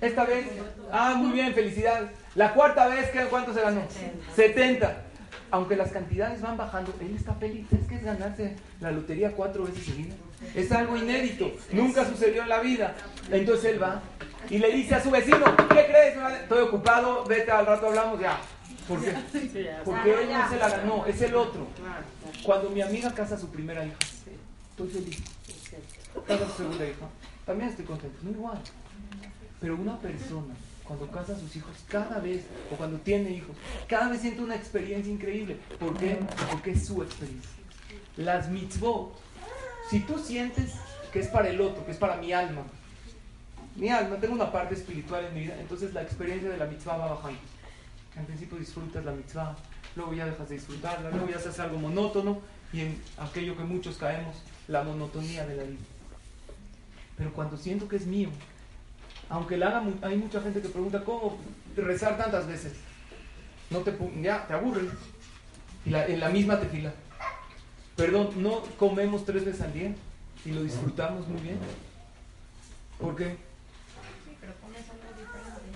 [0.00, 0.46] Esta vez.
[0.92, 1.52] Ah, muy bien.
[1.54, 2.10] Felicidades.
[2.34, 3.82] La cuarta vez, ¿qué- ¿cuánto se ganó?
[4.36, 5.04] 70.
[5.50, 7.66] Aunque las cantidades van bajando, él está feliz.
[7.72, 10.16] Es que es ganarse la lotería cuatro veces seguidas.
[10.54, 11.50] Es algo inédito.
[11.72, 12.94] Nunca sucedió en la vida.
[13.32, 14.02] Entonces él va
[14.50, 16.16] y le dice a su vecino, ¿qué crees?
[16.42, 18.38] Estoy ocupado, vete al rato hablamos ya.
[18.88, 19.12] ¿Por qué?
[19.84, 21.66] Porque él no se la ganó, es el otro.
[22.42, 23.96] Cuando mi amiga casa a su primera hija,
[24.70, 25.22] estoy feliz.
[26.26, 27.06] Casa a su segunda hija,
[27.44, 28.18] también estoy contento.
[28.22, 28.58] No igual.
[29.60, 33.54] Pero una persona, cuando casa a sus hijos, cada vez, o cuando tiene hijos,
[33.86, 35.58] cada vez siente una experiencia increíble.
[35.78, 36.18] ¿Por qué?
[36.50, 37.50] Porque es su experiencia.
[38.16, 39.14] Las mitzvot,
[39.90, 40.72] si tú sientes
[41.12, 42.62] que es para el otro, que es para mi alma,
[43.76, 46.96] mi alma, tengo una parte espiritual en mi vida, entonces la experiencia de la mitzvah
[46.96, 47.38] va bajando.
[48.18, 49.56] Al principio disfrutas la mitzvah,
[49.96, 52.40] luego ya dejas de disfrutarla, luego ya se hace algo monótono
[52.72, 55.78] y en aquello que muchos caemos, la monotonía de la vida.
[57.16, 58.28] Pero cuando siento que es mío,
[59.28, 61.38] aunque la haga, hay mucha gente que pregunta, ¿cómo
[61.76, 62.72] rezar tantas veces?
[63.70, 64.54] No te, ya, te.
[65.86, 66.92] Y la- en la misma tefila.
[67.96, 69.94] Perdón, no comemos tres veces al día
[70.44, 71.58] y lo disfrutamos muy bien.
[73.00, 73.36] ¿Por qué?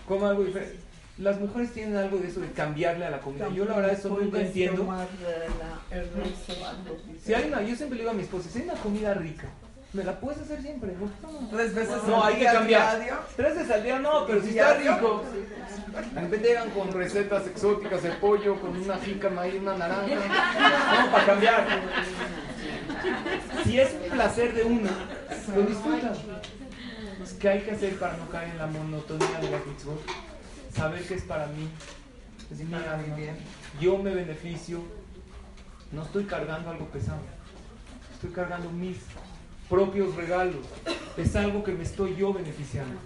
[0.08, 0.78] Como algo diferente.
[1.18, 3.48] Las mujeres tienen algo de eso de cambiarle a la comida.
[3.50, 4.82] Yo la verdad eso nunca entiendo.
[5.26, 5.48] eh,
[5.92, 6.00] la-.
[7.24, 9.46] Si hay una, yo siempre le digo a mi esposa, si hay una comida rica,
[9.92, 10.92] me la puedes hacer siempre.
[10.98, 11.48] ¿no?
[11.50, 12.96] Tres veces No, al hay que día, cambiar.
[12.98, 13.18] diario.
[13.36, 15.22] Tres veces al día no, pero si está rico.
[16.14, 20.06] De repente llegan con recetas exóticas de pollo, con una jícama y una naranja.
[21.04, 21.66] No, para cambiar.
[23.64, 24.88] Si es un placer de uno,
[25.54, 26.14] lo disfrutan.
[27.18, 30.00] Pues, ¿Qué hay que hacer para no caer en la monotonía de las mitzvot?
[30.74, 31.68] Saber que es para mí.
[32.50, 33.14] Es mi Para alma.
[33.14, 33.30] vivir.
[33.80, 34.82] Yo me beneficio.
[35.92, 37.20] No estoy cargando algo pesado.
[38.14, 38.98] Estoy cargando mis
[39.68, 40.64] propios regalos.
[41.16, 42.98] Es algo que me estoy yo beneficiando.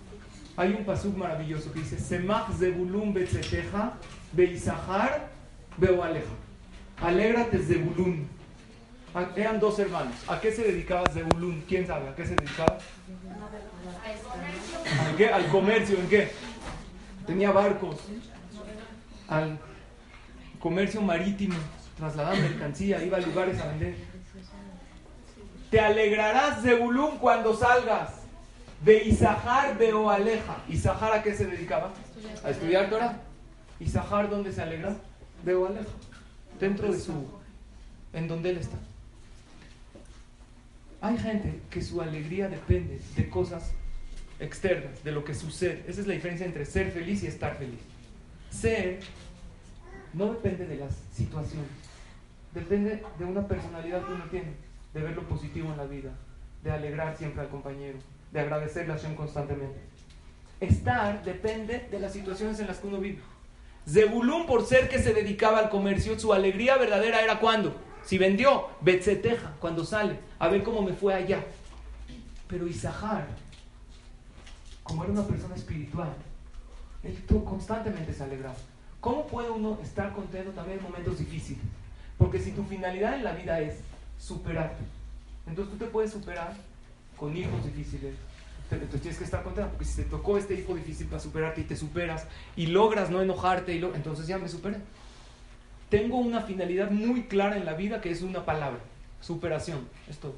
[0.57, 3.95] Hay un pasuk maravilloso que dice: Semach zebulun betzeteja,
[4.33, 5.29] beisahar
[5.77, 6.33] beoaleja.
[7.03, 8.27] Alégrate Zebulun.
[9.15, 10.15] Ah, Eran dos hermanos.
[10.29, 11.63] ¿A qué se dedicaba Zebulun?
[11.69, 12.09] ¿Quién sabe?
[12.09, 12.79] ¿A qué se dedicaba?
[15.13, 15.29] ¿A qué?
[15.29, 15.99] Al comercio.
[15.99, 16.31] ¿En qué?
[17.27, 17.97] Tenía barcos.
[19.29, 19.59] Al
[20.61, 21.57] comercio marítimo.
[21.97, 23.03] Trasladaba mercancía.
[23.03, 23.97] Iba a lugares a vender.
[25.71, 28.11] Te alegrarás, Zebulun, cuando salgas.
[28.85, 30.59] De Isahar de Oaleja.
[30.69, 31.93] ¿Isahar a qué se dedicaba?
[32.45, 33.19] A estudiar Torah.
[33.81, 34.97] ¿Isahar dónde se alegra?
[35.45, 35.91] De Oaleja.
[36.61, 37.27] Dentro de su.
[38.13, 38.77] En donde él está.
[41.01, 43.73] Hay gente que su alegría depende de cosas
[44.41, 45.85] externas, de lo que sucede.
[45.87, 47.81] Esa es la diferencia entre ser feliz y estar feliz.
[48.51, 49.01] Ser
[50.13, 51.69] no depende de las situaciones,
[52.55, 54.55] depende de una personalidad que uno tiene,
[54.95, 56.11] de ver lo positivo en la vida,
[56.65, 57.99] de alegrar siempre al compañero,
[58.33, 59.79] de agradecerle a Hashem constantemente.
[60.61, 63.19] Estar depende de las situaciones en las que uno vive.
[63.87, 68.69] Zebulún, por ser que se dedicaba al comercio, su alegría verdadera era cuando, si vendió,
[68.81, 71.45] Betzeteja, cuando sale, a ver cómo me fue allá.
[72.49, 73.27] Pero Isahar,
[74.87, 76.13] como era una persona espiritual,
[77.03, 78.57] él constantemente se alegraba.
[79.01, 81.63] ¿Cómo puede uno estar contento también en momentos difíciles?
[82.19, 83.77] Porque si tu finalidad en la vida es
[84.19, 84.83] superarte,
[85.47, 86.55] entonces tú te puedes superar
[87.17, 88.15] con hijos difíciles.
[88.71, 91.65] Entonces tienes que estar contento, porque si te tocó este hijo difícil para superarte y
[91.65, 92.27] te superas
[92.57, 94.79] y logras no enojarte, y lo- entonces ya me superé.
[95.89, 98.81] Tengo una finalidad muy clara en la vida que es una palabra,
[99.21, 100.35] superación, es todo.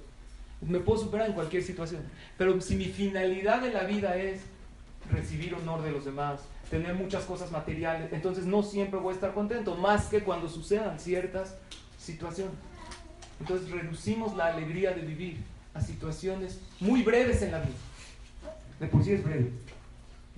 [0.60, 2.02] Me puedo superar en cualquier situación,
[2.36, 4.40] pero si mi finalidad en la vida es
[5.10, 6.40] recibir honor de los demás,
[6.70, 10.98] tener muchas cosas materiales, entonces no siempre voy a estar contento, más que cuando sucedan
[10.98, 11.56] ciertas
[11.98, 12.54] situaciones.
[13.40, 15.38] Entonces reducimos la alegría de vivir
[15.74, 17.76] a situaciones muy breves en la vida.
[18.80, 19.52] De por sí es breve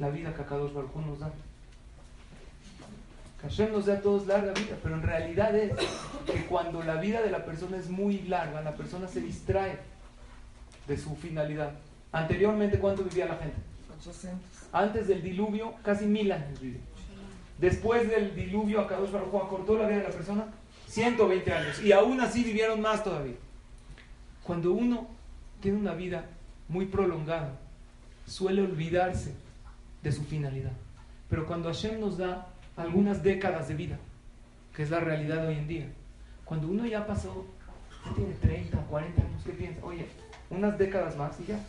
[0.00, 1.30] la vida que Akadosh Baruj Hu nos da.
[3.42, 5.72] Hashem nos da a todos larga vida, pero en realidad es
[6.26, 9.78] que cuando la vida de la persona es muy larga, la persona se distrae
[10.86, 11.72] de su finalidad.
[12.12, 13.56] Anteriormente, ¿cuánto vivía la gente?
[14.00, 14.40] 800.
[14.72, 16.80] Antes del diluvio, casi mil años vivió.
[17.58, 20.46] Después del diluvio, Akadosh Baruj acortó la vida de la persona
[20.86, 21.82] 120 años.
[21.82, 23.36] Y aún así vivieron más todavía.
[24.42, 25.06] Cuando uno
[25.60, 26.24] tiene una vida
[26.68, 27.52] muy prolongada,
[28.26, 29.34] suele olvidarse
[30.02, 30.72] de su finalidad.
[31.28, 33.98] Pero cuando Hashem nos da algunas décadas de vida,
[34.74, 35.92] que es la realidad de hoy en día,
[36.44, 37.46] cuando uno ya pasó,
[38.06, 39.84] ya tiene 30, 40 años, ¿qué piensa?
[39.84, 40.06] Oye,
[40.50, 41.60] unas décadas más y ya.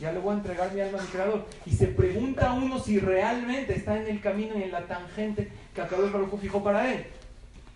[0.00, 1.46] Ya le voy a entregar mi alma a mi creador.
[1.66, 5.80] Y se pregunta uno si realmente está en el camino y en la tangente que
[5.80, 7.06] Akadosh Baruj fijó para él.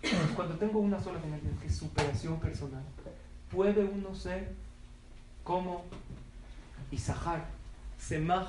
[0.35, 2.83] Cuando tengo una sola finalidad, que es superación personal,
[3.51, 4.53] puede uno ser
[5.43, 5.85] como
[6.91, 7.45] Isahar,
[7.99, 8.47] Semach,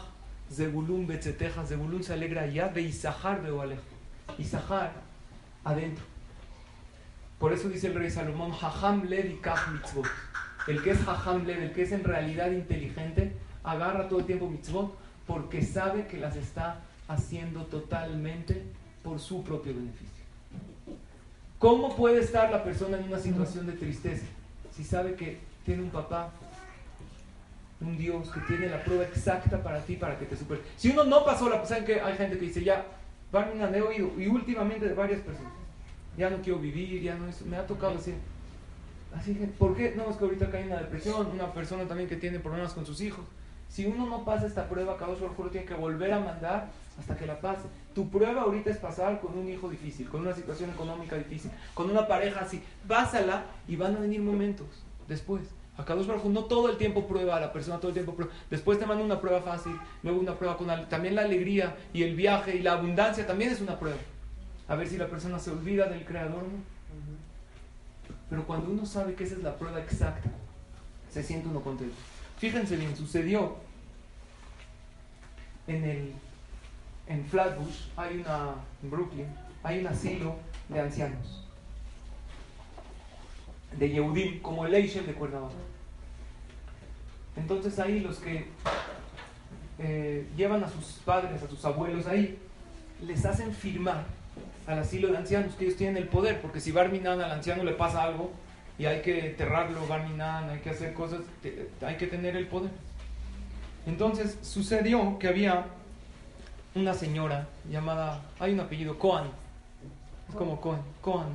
[0.51, 3.83] Zebulun, Betzeteja, Zebulun se alegra allá, de Isahar, Beoaleja.
[4.39, 4.93] Isahar,
[5.65, 6.05] adentro.
[7.39, 10.07] Por eso dice el rey Salomón, Haham Lev y Kach mitzvot.
[10.67, 10.99] El que es
[11.47, 14.97] Lev, el que es en realidad inteligente, agarra todo el tiempo mitzvot
[15.27, 18.63] porque sabe que las está haciendo totalmente
[19.03, 20.25] por su propio beneficio.
[21.59, 24.27] ¿Cómo puede estar la persona en una situación de tristeza
[24.75, 26.31] si sabe que tiene un papá,
[27.81, 30.63] un Dios que tiene la prueba exacta para ti, para que te supere?
[30.77, 31.65] Si uno no pasó la...
[31.65, 32.85] ¿Saben que hay gente que dice, ya,
[33.33, 35.53] Barminan he oído, y últimamente de varias personas,
[36.17, 37.43] ya no quiero vivir, ya no es...
[37.43, 38.15] Me ha tocado decir,
[39.17, 39.95] así que, ¿por qué?
[39.97, 43.01] No, es que ahorita cae una depresión, una persona también que tiene problemas con sus
[43.01, 43.25] hijos.
[43.69, 47.27] Si uno no pasa esta prueba, cada lo tiene que volver a mandar hasta que
[47.27, 47.65] la pase.
[47.95, 51.91] Tu prueba ahorita es pasar con un hijo difícil, con una situación económica difícil, con
[51.91, 52.63] una pareja así.
[52.87, 54.67] Pásala y van a venir momentos
[55.09, 55.43] después
[55.79, 58.33] Akadosh Baruj Hu no todo el tiempo prueba a la persona, todo el tiempo prueba.
[58.51, 62.15] Después te manda una prueba fácil, luego una prueba con también la alegría y el
[62.17, 63.99] viaje y la abundancia también es una prueba.
[64.69, 66.77] A ver si la persona se olvida del Creador, ¿no?
[68.29, 70.31] Pero cuando uno sabe que esa es la prueba exacta,
[71.11, 71.97] se siente uno contento.
[72.39, 73.57] Fíjense bien, sucedió
[75.67, 76.13] en el
[77.09, 79.27] en Flatbush, hay una en Brooklyn,
[79.63, 80.37] hay un asilo
[80.69, 81.47] de ancianos
[83.79, 85.55] de Yehudim, como el Eichel de Cuernavaca.
[87.37, 88.49] Entonces ahí los que
[89.79, 92.39] eh, llevan a sus padres, a sus abuelos ahí,
[93.03, 94.07] les hacen firmar
[94.67, 97.73] al asilo de ancianos, que ellos tienen el poder, porque si Barminan al anciano le
[97.73, 98.33] pasa algo
[98.79, 101.21] y hay que enterrarlo, Barminan, hay que hacer cosas,
[101.85, 102.71] hay que tener el poder.
[103.87, 105.67] Entonces sucedió que había
[106.75, 109.29] una señora llamada, hay un apellido, Coan,
[110.29, 111.29] es como Coan, Coan.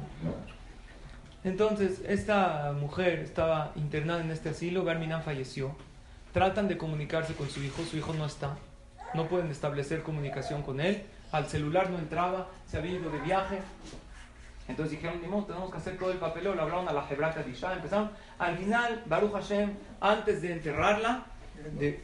[1.44, 5.76] Entonces, esta mujer estaba internada en este asilo, Barminan falleció.
[6.34, 8.58] Tratan de comunicarse con su hijo, su hijo no está.
[9.16, 11.04] No pueden establecer comunicación con él.
[11.32, 13.60] Al celular no entraba, se había ido de viaje.
[14.68, 16.54] Entonces dijeron, ni modo, tenemos que hacer todo el papeleo.
[16.56, 18.12] Le hablaron a la Hebrata Disha, empezaron.
[18.40, 21.26] Al final, Baruch Hashem, antes de enterrarla,
[21.78, 22.02] de-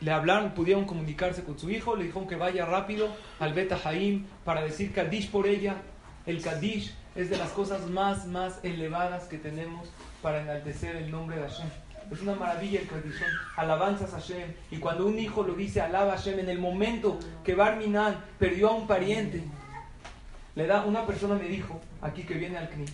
[0.00, 3.08] le hablaron, pudieron comunicarse con su hijo, le dijeron que vaya rápido
[3.40, 5.76] al Beta Haim para decir Kadish por ella.
[6.26, 9.90] El Kadish es de las cosas más, más elevadas que tenemos
[10.22, 11.68] para enaltecer el nombre de Hashem.
[12.10, 14.52] Es una maravilla el Kadish, son alabanzas a Hashem.
[14.70, 18.68] Y cuando un hijo lo dice, alaba a Hashem, en el momento que Barminan perdió
[18.68, 19.42] a un pariente,
[20.54, 22.86] le da, una persona me dijo, aquí que viene al CNI,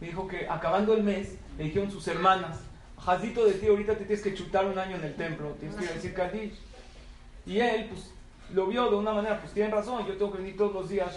[0.00, 2.60] me dijo que acabando el mes, le dijeron sus hermanas,
[2.98, 5.84] Jazito de ti, ahorita te tienes que chutar un año en el templo, tienes que
[5.84, 6.58] ir a decir Kadish.
[7.46, 8.10] Y él, pues,
[8.52, 11.14] lo vio de una manera, pues tienen razón, yo tengo que venir todos los días.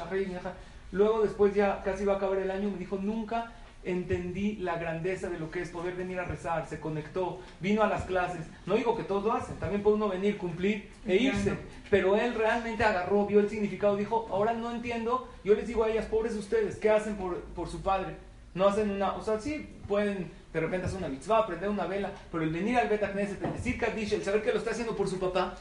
[0.92, 3.52] Luego, después ya casi va a acabar el año, me dijo, nunca
[3.84, 7.88] entendí la grandeza de lo que es poder venir a rezar, se conectó, vino a
[7.88, 8.46] las clases.
[8.66, 11.54] No digo que todos lo hacen, también puede uno venir, cumplir e irse.
[11.90, 15.90] Pero él realmente agarró, vio el significado, dijo, ahora no entiendo, yo les digo a
[15.90, 18.16] ellas, pobres ustedes, ¿qué hacen por, por su padre?
[18.54, 22.12] No hacen una, o sea, sí pueden de repente hacer una mitzvah, prender una vela,
[22.32, 24.96] pero el venir al Bet Knesset, el decir Kaddish, el saber que lo está haciendo
[24.96, 25.56] por su papá,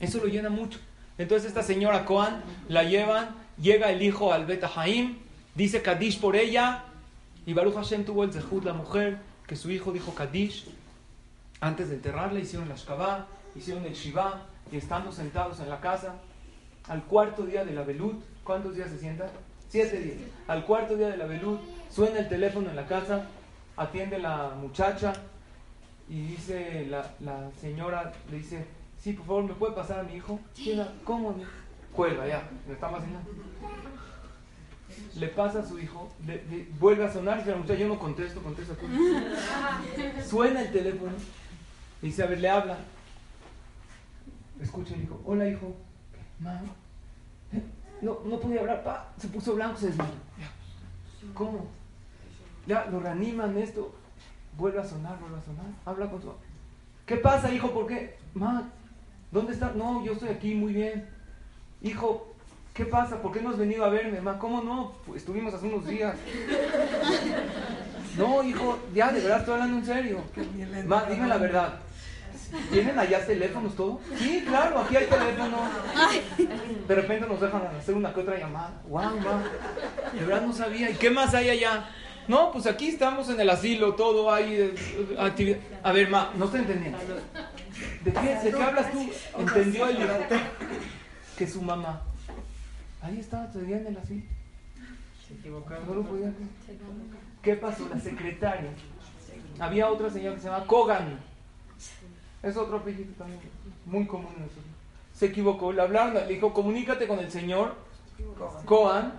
[0.00, 0.78] eso lo llena mucho.
[1.18, 5.18] Entonces esta señora Coan la llevan, llega el hijo al Bet Haim,
[5.54, 6.84] dice Kaddish por ella,
[7.46, 10.66] y Baruch Hashem tuvo el zehut, la mujer, que su hijo dijo Kaddish.
[11.60, 16.16] Antes de enterrarla hicieron la Shkabah, hicieron el Shiva, y estando sentados en la casa,
[16.88, 19.28] al cuarto día de la Belut, ¿cuántos días se sientan?
[19.68, 20.16] Siete días.
[20.48, 23.26] Al cuarto día de la Belut, suena el teléfono en la casa,
[23.76, 25.12] atiende la muchacha,
[26.08, 28.64] y dice la, la señora, le dice,
[29.00, 30.38] sí, por favor, ¿me puede pasar a mi hijo?
[30.74, 31.34] La- ¿Cómo?
[31.92, 33.30] Cuelga, ya, me está fascinando.
[35.16, 36.10] Le pasa a su hijo,
[36.78, 38.86] vuelve a sonar, dice la muchacha, yo no contesto, contesta tú.
[40.28, 41.12] Suena el teléfono,
[42.02, 42.78] y dice, a ver, le habla.
[44.60, 45.74] Escucha el hijo, hola hijo,
[46.38, 46.60] mamá.
[48.00, 50.10] No, no podía hablar, pa, se puso blanco, se desmayó.
[51.34, 51.66] ¿Cómo?
[52.66, 53.94] Ya, lo reaniman esto,
[54.56, 56.32] vuelve a sonar, vuelve a sonar, habla con su
[57.06, 57.70] ¿Qué pasa, hijo?
[57.70, 58.18] ¿Por qué?
[58.34, 58.68] Ma,
[59.30, 59.72] ¿dónde está?
[59.72, 61.08] No, yo estoy aquí, muy bien.
[61.80, 62.34] Hijo,
[62.76, 63.16] ¿qué pasa?
[63.20, 64.38] ¿Por qué no has venido a verme, ma?
[64.38, 64.92] ¿Cómo no?
[65.06, 66.14] Pues estuvimos hace unos días.
[68.18, 70.20] No, hijo, ya, de verdad estoy hablando en serio.
[70.86, 71.80] Ma, dime la verdad.
[72.70, 74.00] ¿Tienen allá teléfonos todo?
[74.16, 75.58] Sí, claro, aquí hay teléfono.
[76.86, 78.80] De repente nos dejan hacer una que otra llamada.
[78.88, 79.42] Wow, ma.
[80.12, 80.90] De verdad no sabía.
[80.90, 81.88] ¿Y qué más hay allá?
[82.28, 84.74] No, pues aquí estamos en el asilo, todo hay eh,
[85.18, 85.58] actividad.
[85.82, 86.98] A ver, ma, no estoy entendiendo.
[88.04, 89.10] ¿De qué, ¿De qué hablas tú?
[89.38, 89.98] ¿Entendió el?
[91.38, 92.02] Que su mamá.
[93.06, 94.22] Ahí estaba todavía en el asilo.
[95.86, 96.80] No lo podía creer.
[97.40, 97.88] ¿Qué pasó?
[97.88, 98.70] La secretaria.
[99.60, 101.20] Había otra señora que se llama Kogan.
[102.42, 103.40] Es otro apellido también,
[103.84, 104.64] muy común en nosotros.
[105.14, 107.76] Se equivocó, le hablaron, le dijo, comunícate con el señor
[108.64, 109.14] Kohan,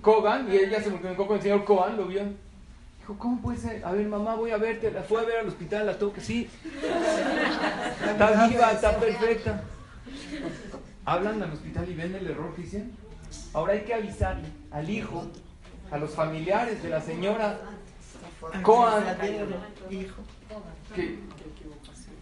[0.00, 2.22] Kogan, y ella se comunicó con el señor Kohan, lo vio.
[2.98, 3.84] Dijo, ¿cómo puede ser?
[3.84, 4.90] A ver, mamá, voy a verte.
[4.90, 6.48] La fue a ver al hospital, la toque, sí.
[8.10, 9.64] Está viva, está perfecta.
[11.04, 12.90] Hablan al hospital y ven el error que hicieron.
[13.54, 15.26] Ahora hay que avisarle al hijo,
[15.90, 17.58] a los familiares de la señora
[19.90, 20.22] Hijo.
[20.94, 21.20] que, que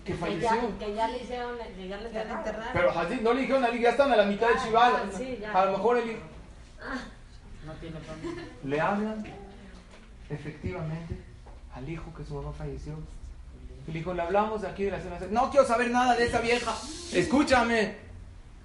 [0.05, 0.51] Que falleció.
[0.51, 2.69] ya, que ya le hicieron, que ya le enterraron.
[2.73, 4.93] Pero así no le dijeron al hijo, ya están a la mitad del chival.
[4.97, 5.53] Ah, sí, ya.
[5.53, 6.21] A lo mejor el hijo.
[7.67, 8.45] No tiene familia.
[8.65, 9.25] Le hablan
[10.31, 11.17] efectivamente
[11.75, 12.95] al hijo que su mamá falleció.
[13.87, 15.19] Y le dijo, le hablamos de aquí de la zona.
[15.31, 16.75] No quiero saber nada de esa vieja.
[17.13, 18.08] Escúchame.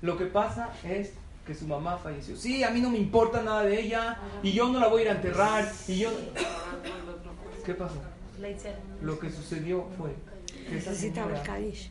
[0.03, 1.13] Lo que pasa es
[1.47, 2.35] que su mamá falleció.
[2.35, 4.17] Sí, a mí no me importa nada de ella.
[4.43, 5.71] Y yo no la voy a ir a enterrar.
[5.87, 6.11] Y yo.
[7.65, 7.95] ¿Qué pasó?
[9.01, 10.13] Lo que sucedió fue
[10.67, 11.89] que esa Necesitaba el señora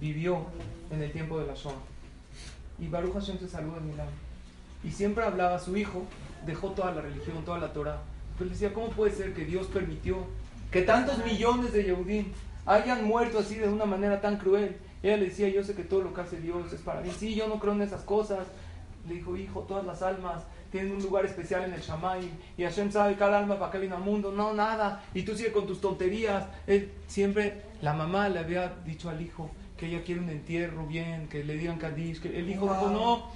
[0.00, 0.44] vivió
[0.90, 1.76] en el tiempo de la Shoah.
[2.80, 4.12] Y Baruch Hashem se salvó de milagro.
[4.82, 6.04] Y siempre hablaba a su hijo,
[6.44, 8.02] dejó toda la religión, toda la Torah.
[8.36, 10.26] Pero le decía, ¿cómo puede ser que Dios permitió
[10.72, 12.32] que tantos millones de Yehudim
[12.66, 14.76] hayan muerto así de una manera tan cruel?
[15.02, 17.10] Ella le decía, yo sé que todo lo que hace Dios es para mí.
[17.18, 18.46] Sí, yo no creo en esas cosas.
[19.08, 22.30] Le dijo, hijo, todas las almas tienen un lugar especial en el Shamay.
[22.56, 24.30] Y Hashem sabe cada alma para qué viene al mundo.
[24.30, 25.02] No, nada.
[25.12, 26.46] Y tú sigues con tus tonterías.
[26.68, 31.26] Él siempre, la mamá le había dicho al hijo que ella quiere un entierro bien,
[31.28, 32.20] que le digan Kadish.
[32.22, 33.26] Que el hijo dijo, no,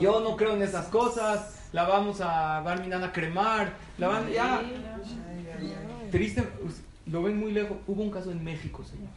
[0.00, 1.68] yo no creo en esas cosas.
[1.72, 3.74] La vamos a Barminan a cremar.
[3.98, 4.62] La van, ya.
[6.10, 7.76] Triste, us- lo ven muy lejos.
[7.86, 9.10] Hubo un caso en México, señor.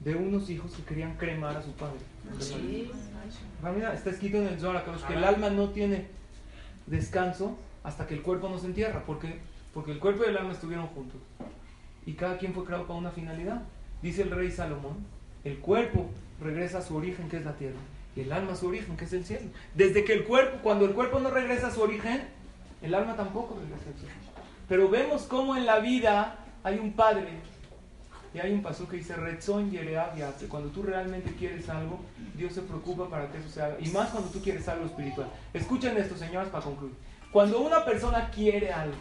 [0.00, 1.98] De unos hijos que querían cremar a su padre.
[3.62, 6.06] Ah, mira, está escrito en el Zohar que el alma no tiene
[6.86, 9.02] descanso hasta que el cuerpo no se entierra.
[9.06, 9.40] porque
[9.74, 11.20] Porque el cuerpo y el alma estuvieron juntos.
[12.04, 13.62] Y cada quien fue creado para una finalidad.
[14.02, 14.96] Dice el rey Salomón,
[15.44, 16.08] el cuerpo
[16.40, 17.78] regresa a su origen, que es la tierra.
[18.14, 19.46] Y el alma a su origen, que es el cielo.
[19.74, 22.22] Desde que el cuerpo, cuando el cuerpo no regresa a su origen,
[22.82, 24.14] el alma tampoco regresa al cielo.
[24.68, 27.28] Pero vemos cómo en la vida hay un padre
[28.34, 30.48] y hay un paso que dice Retzon Yatse.
[30.48, 32.00] Cuando tú realmente quieres algo,
[32.34, 33.76] Dios se preocupa para que eso se haga.
[33.80, 35.28] Y más cuando tú quieres algo espiritual.
[35.54, 36.94] Escuchen esto, señoras, para concluir.
[37.32, 38.96] Cuando una persona quiere algo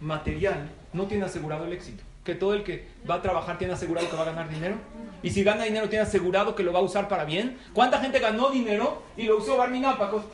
[0.00, 2.02] material, no tiene asegurado el éxito.
[2.24, 4.76] Que todo el que va a trabajar tiene asegurado que va a ganar dinero.
[5.22, 7.58] Y si gana dinero, tiene asegurado que lo va a usar para bien.
[7.72, 10.26] ¿Cuánta gente ganó dinero y lo usó cosas?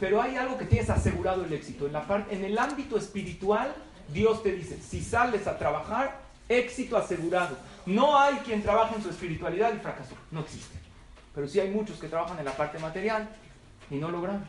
[0.00, 1.86] Pero hay algo que tienes asegurado el éxito.
[1.86, 3.74] En, la en el ámbito espiritual,
[4.12, 7.56] Dios te dice, si sales a trabajar, éxito asegurado.
[7.86, 10.14] No hay quien trabaje en su espiritualidad y fracasó.
[10.30, 10.78] No existe.
[11.34, 13.28] Pero sí hay muchos que trabajan en la parte material
[13.90, 14.44] y no lograron.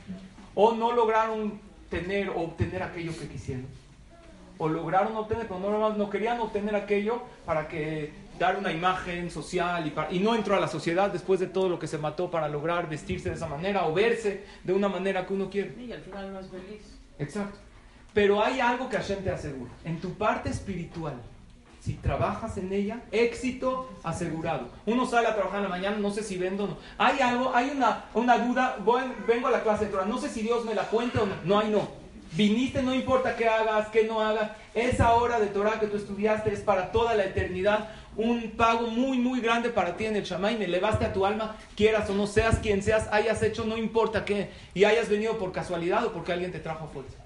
[0.54, 3.66] O no lograron tener o obtener aquello que quisieron.
[4.58, 9.86] O lograron obtener, pero no, no querían obtener aquello para que dar una imagen social
[9.88, 12.30] y, para- y no entró a la sociedad después de todo lo que se mató
[12.32, 15.74] para lograr vestirse de esa manera o verse de una manera que uno quiere.
[15.82, 16.98] Y al final no es feliz.
[17.20, 17.58] Exacto.
[18.16, 19.70] Pero hay algo que Hashem te asegura.
[19.84, 21.16] En tu parte espiritual,
[21.82, 24.70] si trabajas en ella, éxito asegurado.
[24.86, 26.78] Uno sale a trabajar en la mañana, no sé si vendo o no.
[26.98, 28.78] Hay algo, hay una, una duda,
[29.28, 31.36] vengo a la clase de Torah, no sé si Dios me la cuente o no.
[31.44, 31.90] No hay no.
[32.32, 34.52] Viniste, no importa qué hagas, qué no hagas.
[34.74, 37.90] Esa hora de Torah que tú estudiaste es para toda la eternidad.
[38.16, 40.58] Un pago muy, muy grande para ti en el Shamay.
[40.58, 44.24] Me elevaste a tu alma, quieras o no, seas quien seas, hayas hecho, no importa
[44.24, 44.52] qué.
[44.74, 47.25] Y hayas venido por casualidad o porque alguien te trajo fuerza.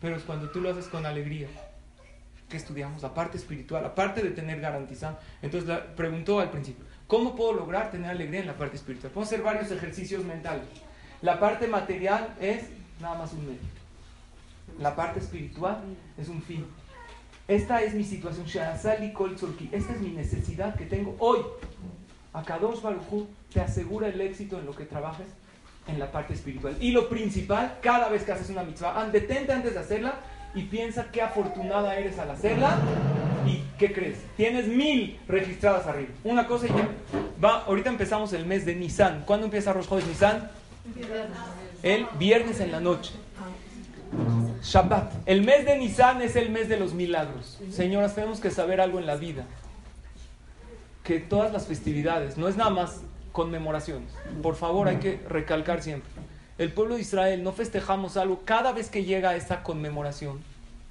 [0.00, 1.48] Pero es cuando tú lo haces con alegría.
[2.48, 3.02] que estudiamos?
[3.02, 5.18] La parte espiritual, aparte de tener garantizado.
[5.42, 9.12] Entonces la, preguntó al principio, ¿cómo puedo lograr tener alegría en la parte espiritual?
[9.12, 10.64] Podemos hacer varios ejercicios mentales.
[11.20, 12.64] La parte material es
[13.00, 13.78] nada más un medio.
[14.78, 15.82] La parte espiritual
[16.16, 16.64] es un fin.
[17.48, 18.46] Esta es mi situación.
[18.46, 21.40] Esta es mi necesidad que tengo hoy.
[22.32, 25.26] Akadosh Baruj Hu te asegura el éxito en lo que trabajes
[25.88, 26.76] en la parte espiritual.
[26.80, 30.14] Y lo principal, cada vez que haces una mitzvah, detente antes de hacerla
[30.54, 32.78] y piensa qué afortunada eres al hacerla.
[33.46, 34.18] ¿Y qué crees?
[34.36, 36.10] Tienes mil registradas arriba.
[36.24, 36.88] Una cosa y ya.
[37.42, 39.22] Va, ahorita empezamos el mes de Nisan.
[39.24, 40.50] ¿Cuándo empieza Rosh Chodesh Nisan?
[41.82, 43.12] El viernes en la noche.
[44.62, 45.12] Shabbat.
[45.26, 47.58] El mes de Nisan es el mes de los milagros.
[47.70, 49.44] Señoras, tenemos que saber algo en la vida.
[51.04, 53.00] Que todas las festividades, no es nada más
[53.38, 54.10] conmemoraciones.
[54.42, 56.10] Por favor, hay que recalcar siempre.
[56.58, 60.40] El pueblo de Israel no festejamos algo cada vez que llega esa conmemoración,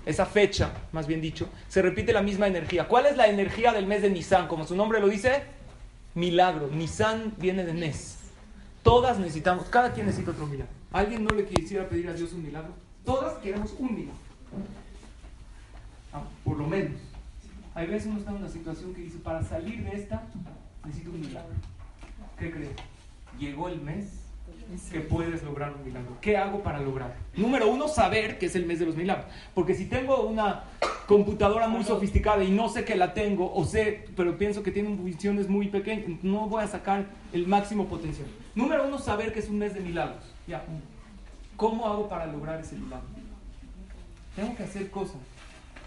[0.06, 2.88] esa fecha, más bien dicho, se repite la misma energía.
[2.88, 4.48] ¿Cuál es la energía del mes de Nisan?
[4.48, 5.44] Como su nombre lo dice,
[6.16, 6.70] milagro.
[6.70, 8.20] Nisan viene de Nes.
[8.82, 10.72] Todas necesitamos, cada quien necesita otro milagro.
[10.94, 12.72] ¿Alguien no le quisiera pedir a Dios un milagro?
[13.04, 14.22] Todas queremos un milagro.
[16.14, 16.98] Ah, por lo menos.
[17.76, 20.24] Hay veces uno está en una situación que dice, para salir de esta,
[20.86, 21.52] necesito un milagro.
[22.40, 22.70] ¿Qué crees?
[23.40, 24.28] Llegó el mes
[24.92, 26.18] que puedes lograr un milagro.
[26.22, 27.16] ¿Qué hago para lograr?
[27.36, 29.26] Número uno, saber que es el mes de los milagros.
[29.54, 30.64] Porque si tengo una
[31.08, 34.96] computadora muy sofisticada y no sé que la tengo, o sé, pero pienso que tiene
[34.96, 38.28] funciones muy pequeñas, no voy a sacar el máximo potencial.
[38.56, 40.24] Número uno, saber que es un mes de milagros.
[40.48, 40.64] Ya.
[41.56, 43.08] ¿Cómo hago para lograr ese milagro?
[44.36, 45.18] Tengo que hacer cosas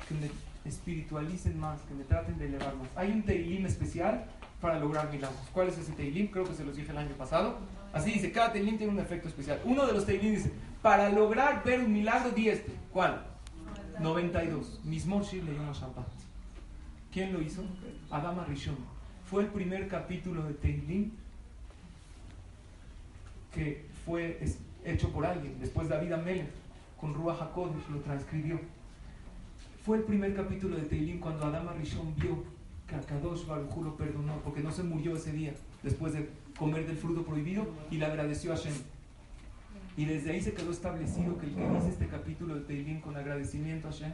[0.08, 0.30] que me
[0.64, 2.88] espiritualicen más, que me traten de elevar más.
[2.96, 4.24] Hay un Teilim especial
[4.60, 5.40] para lograr milagros.
[5.52, 6.28] ¿Cuál es ese Teilim?
[6.28, 7.58] Creo que se los dije el año pasado.
[7.92, 9.60] Así dice, cada Teilim tiene un efecto especial.
[9.64, 10.52] Uno de los Teilim dice,
[10.82, 12.72] para lograr ver un milagro, di este.
[12.92, 13.26] ¿Cuál?
[13.98, 14.80] 92.
[14.84, 16.08] Mismor Shir le llama Shabbat.
[17.12, 17.62] ¿Quién lo hizo?
[18.10, 18.76] Adama Rishon.
[19.28, 21.12] Fue el primer capítulo de Teilim
[23.52, 24.40] que fue
[24.84, 25.58] hecho por alguien.
[25.60, 26.50] Después David Amelech
[27.00, 28.60] con Ruach HaKodesh lo transcribió.
[29.84, 32.44] Fue el primer capítulo de Teilim cuando Adama Rishon vio
[32.90, 36.28] que Akadosh lo perdonó porque no se murió ese día después de
[36.58, 38.74] comer del fruto prohibido y le agradeció a Hashem.
[39.96, 43.16] Y desde ahí se quedó establecido que el que dice este capítulo de Teilim con
[43.16, 44.12] agradecimiento a Hashem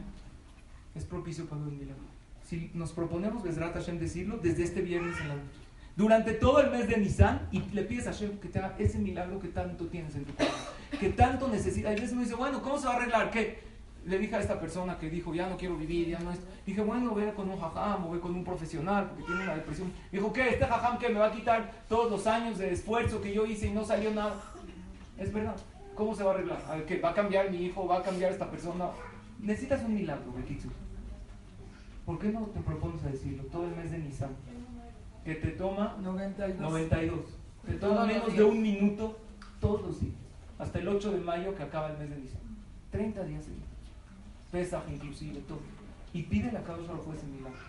[0.95, 2.05] es propicio para un milagro.
[2.43, 5.59] Si nos proponemos Besrat Hashem decirlo desde este viernes en la noche,
[5.97, 8.99] durante todo el mes de Nisan, y le pides a Hashem que te haga ese
[8.99, 10.57] milagro que tanto tienes en tu corazón,
[11.01, 11.91] que tanto necesitas.
[11.91, 13.31] Hay veces uno dice, bueno, ¿cómo se va a arreglar?
[13.31, 13.66] ¿Qué?
[14.07, 16.39] Le dije a esta persona que dijo, ya no quiero vivir, ya no es.
[16.65, 19.93] Dije, bueno, ve con un jajam o ve con un profesional porque tiene una depresión.
[20.13, 20.51] Dijo, ¿qué?
[20.51, 23.67] ¿Este jajam que me va a quitar todos los años de esfuerzo que yo hice
[23.67, 24.37] y no salió nada?
[25.19, 25.57] Es verdad.
[25.97, 26.63] ¿Cómo se va a arreglar?
[26.71, 27.01] A ¿qué?
[27.01, 27.89] ¿Va a cambiar mi hijo?
[27.89, 28.91] ¿Va a cambiar esta persona?
[29.41, 30.69] Necesitas un milagro, Bekitsu.
[32.05, 34.31] ¿Por qué no te propones a decirlo todo el mes de Nisan?
[35.25, 36.61] Que te toma 92.
[36.61, 37.21] 92.
[37.67, 39.19] Te toma menos de un minuto
[39.61, 40.15] todos los días.
[40.59, 42.41] Hasta el 8 de mayo que acaba el mes de Nisan.
[42.93, 43.66] 30 días seguidos.
[44.57, 45.61] Pesaj inclusive, todo.
[46.15, 47.61] Y pide la causa Baruj Hu ese milagro.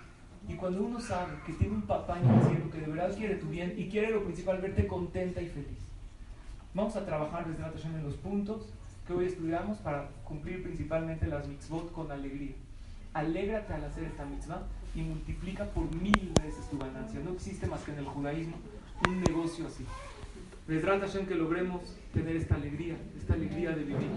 [0.47, 3.35] Y cuando uno sabe que tiene un papá en el cielo que de verdad quiere
[3.35, 5.79] tu bien y quiere lo principal, verte contenta y feliz.
[6.73, 8.69] Vamos a trabajar desde Hashem en los puntos
[9.05, 12.55] que hoy estudiamos para cumplir principalmente las mitzvot con alegría.
[13.13, 14.61] Alégrate al hacer esta mitzvah
[14.95, 17.19] y multiplica por mil veces tu ganancia.
[17.19, 18.55] No existe más que en el judaísmo
[19.05, 19.83] un negocio así.
[20.65, 21.81] Besrat Hashem que logremos
[22.13, 24.07] tener esta alegría, esta alegría de vivir.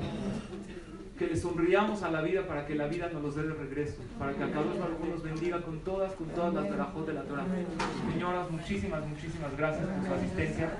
[1.21, 3.97] Que le sonriamos a la vida para que la vida nos los dé de regreso.
[4.19, 7.25] Para que a cada uno nos bendiga con todas, con todas las verajot de la
[7.25, 7.45] Torah.
[8.11, 10.71] Señoras, muchísimas, muchísimas gracias por su asistencia,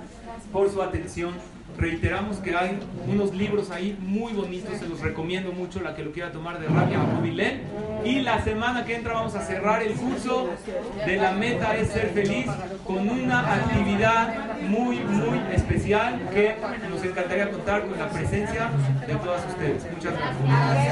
[0.51, 1.35] por su atención.
[1.77, 6.11] Reiteramos que hay unos libros ahí muy bonitos, se los recomiendo mucho, la que lo
[6.11, 7.61] quiera tomar de Rabia Abubilén.
[8.05, 10.49] Y la semana que entra vamos a cerrar el curso
[11.05, 12.47] de la meta es ser feliz
[12.85, 16.55] con una actividad muy, muy especial que
[16.89, 18.69] nos encantaría contar con la presencia
[19.07, 19.85] de todas ustedes.
[19.91, 20.87] Muchas gracias.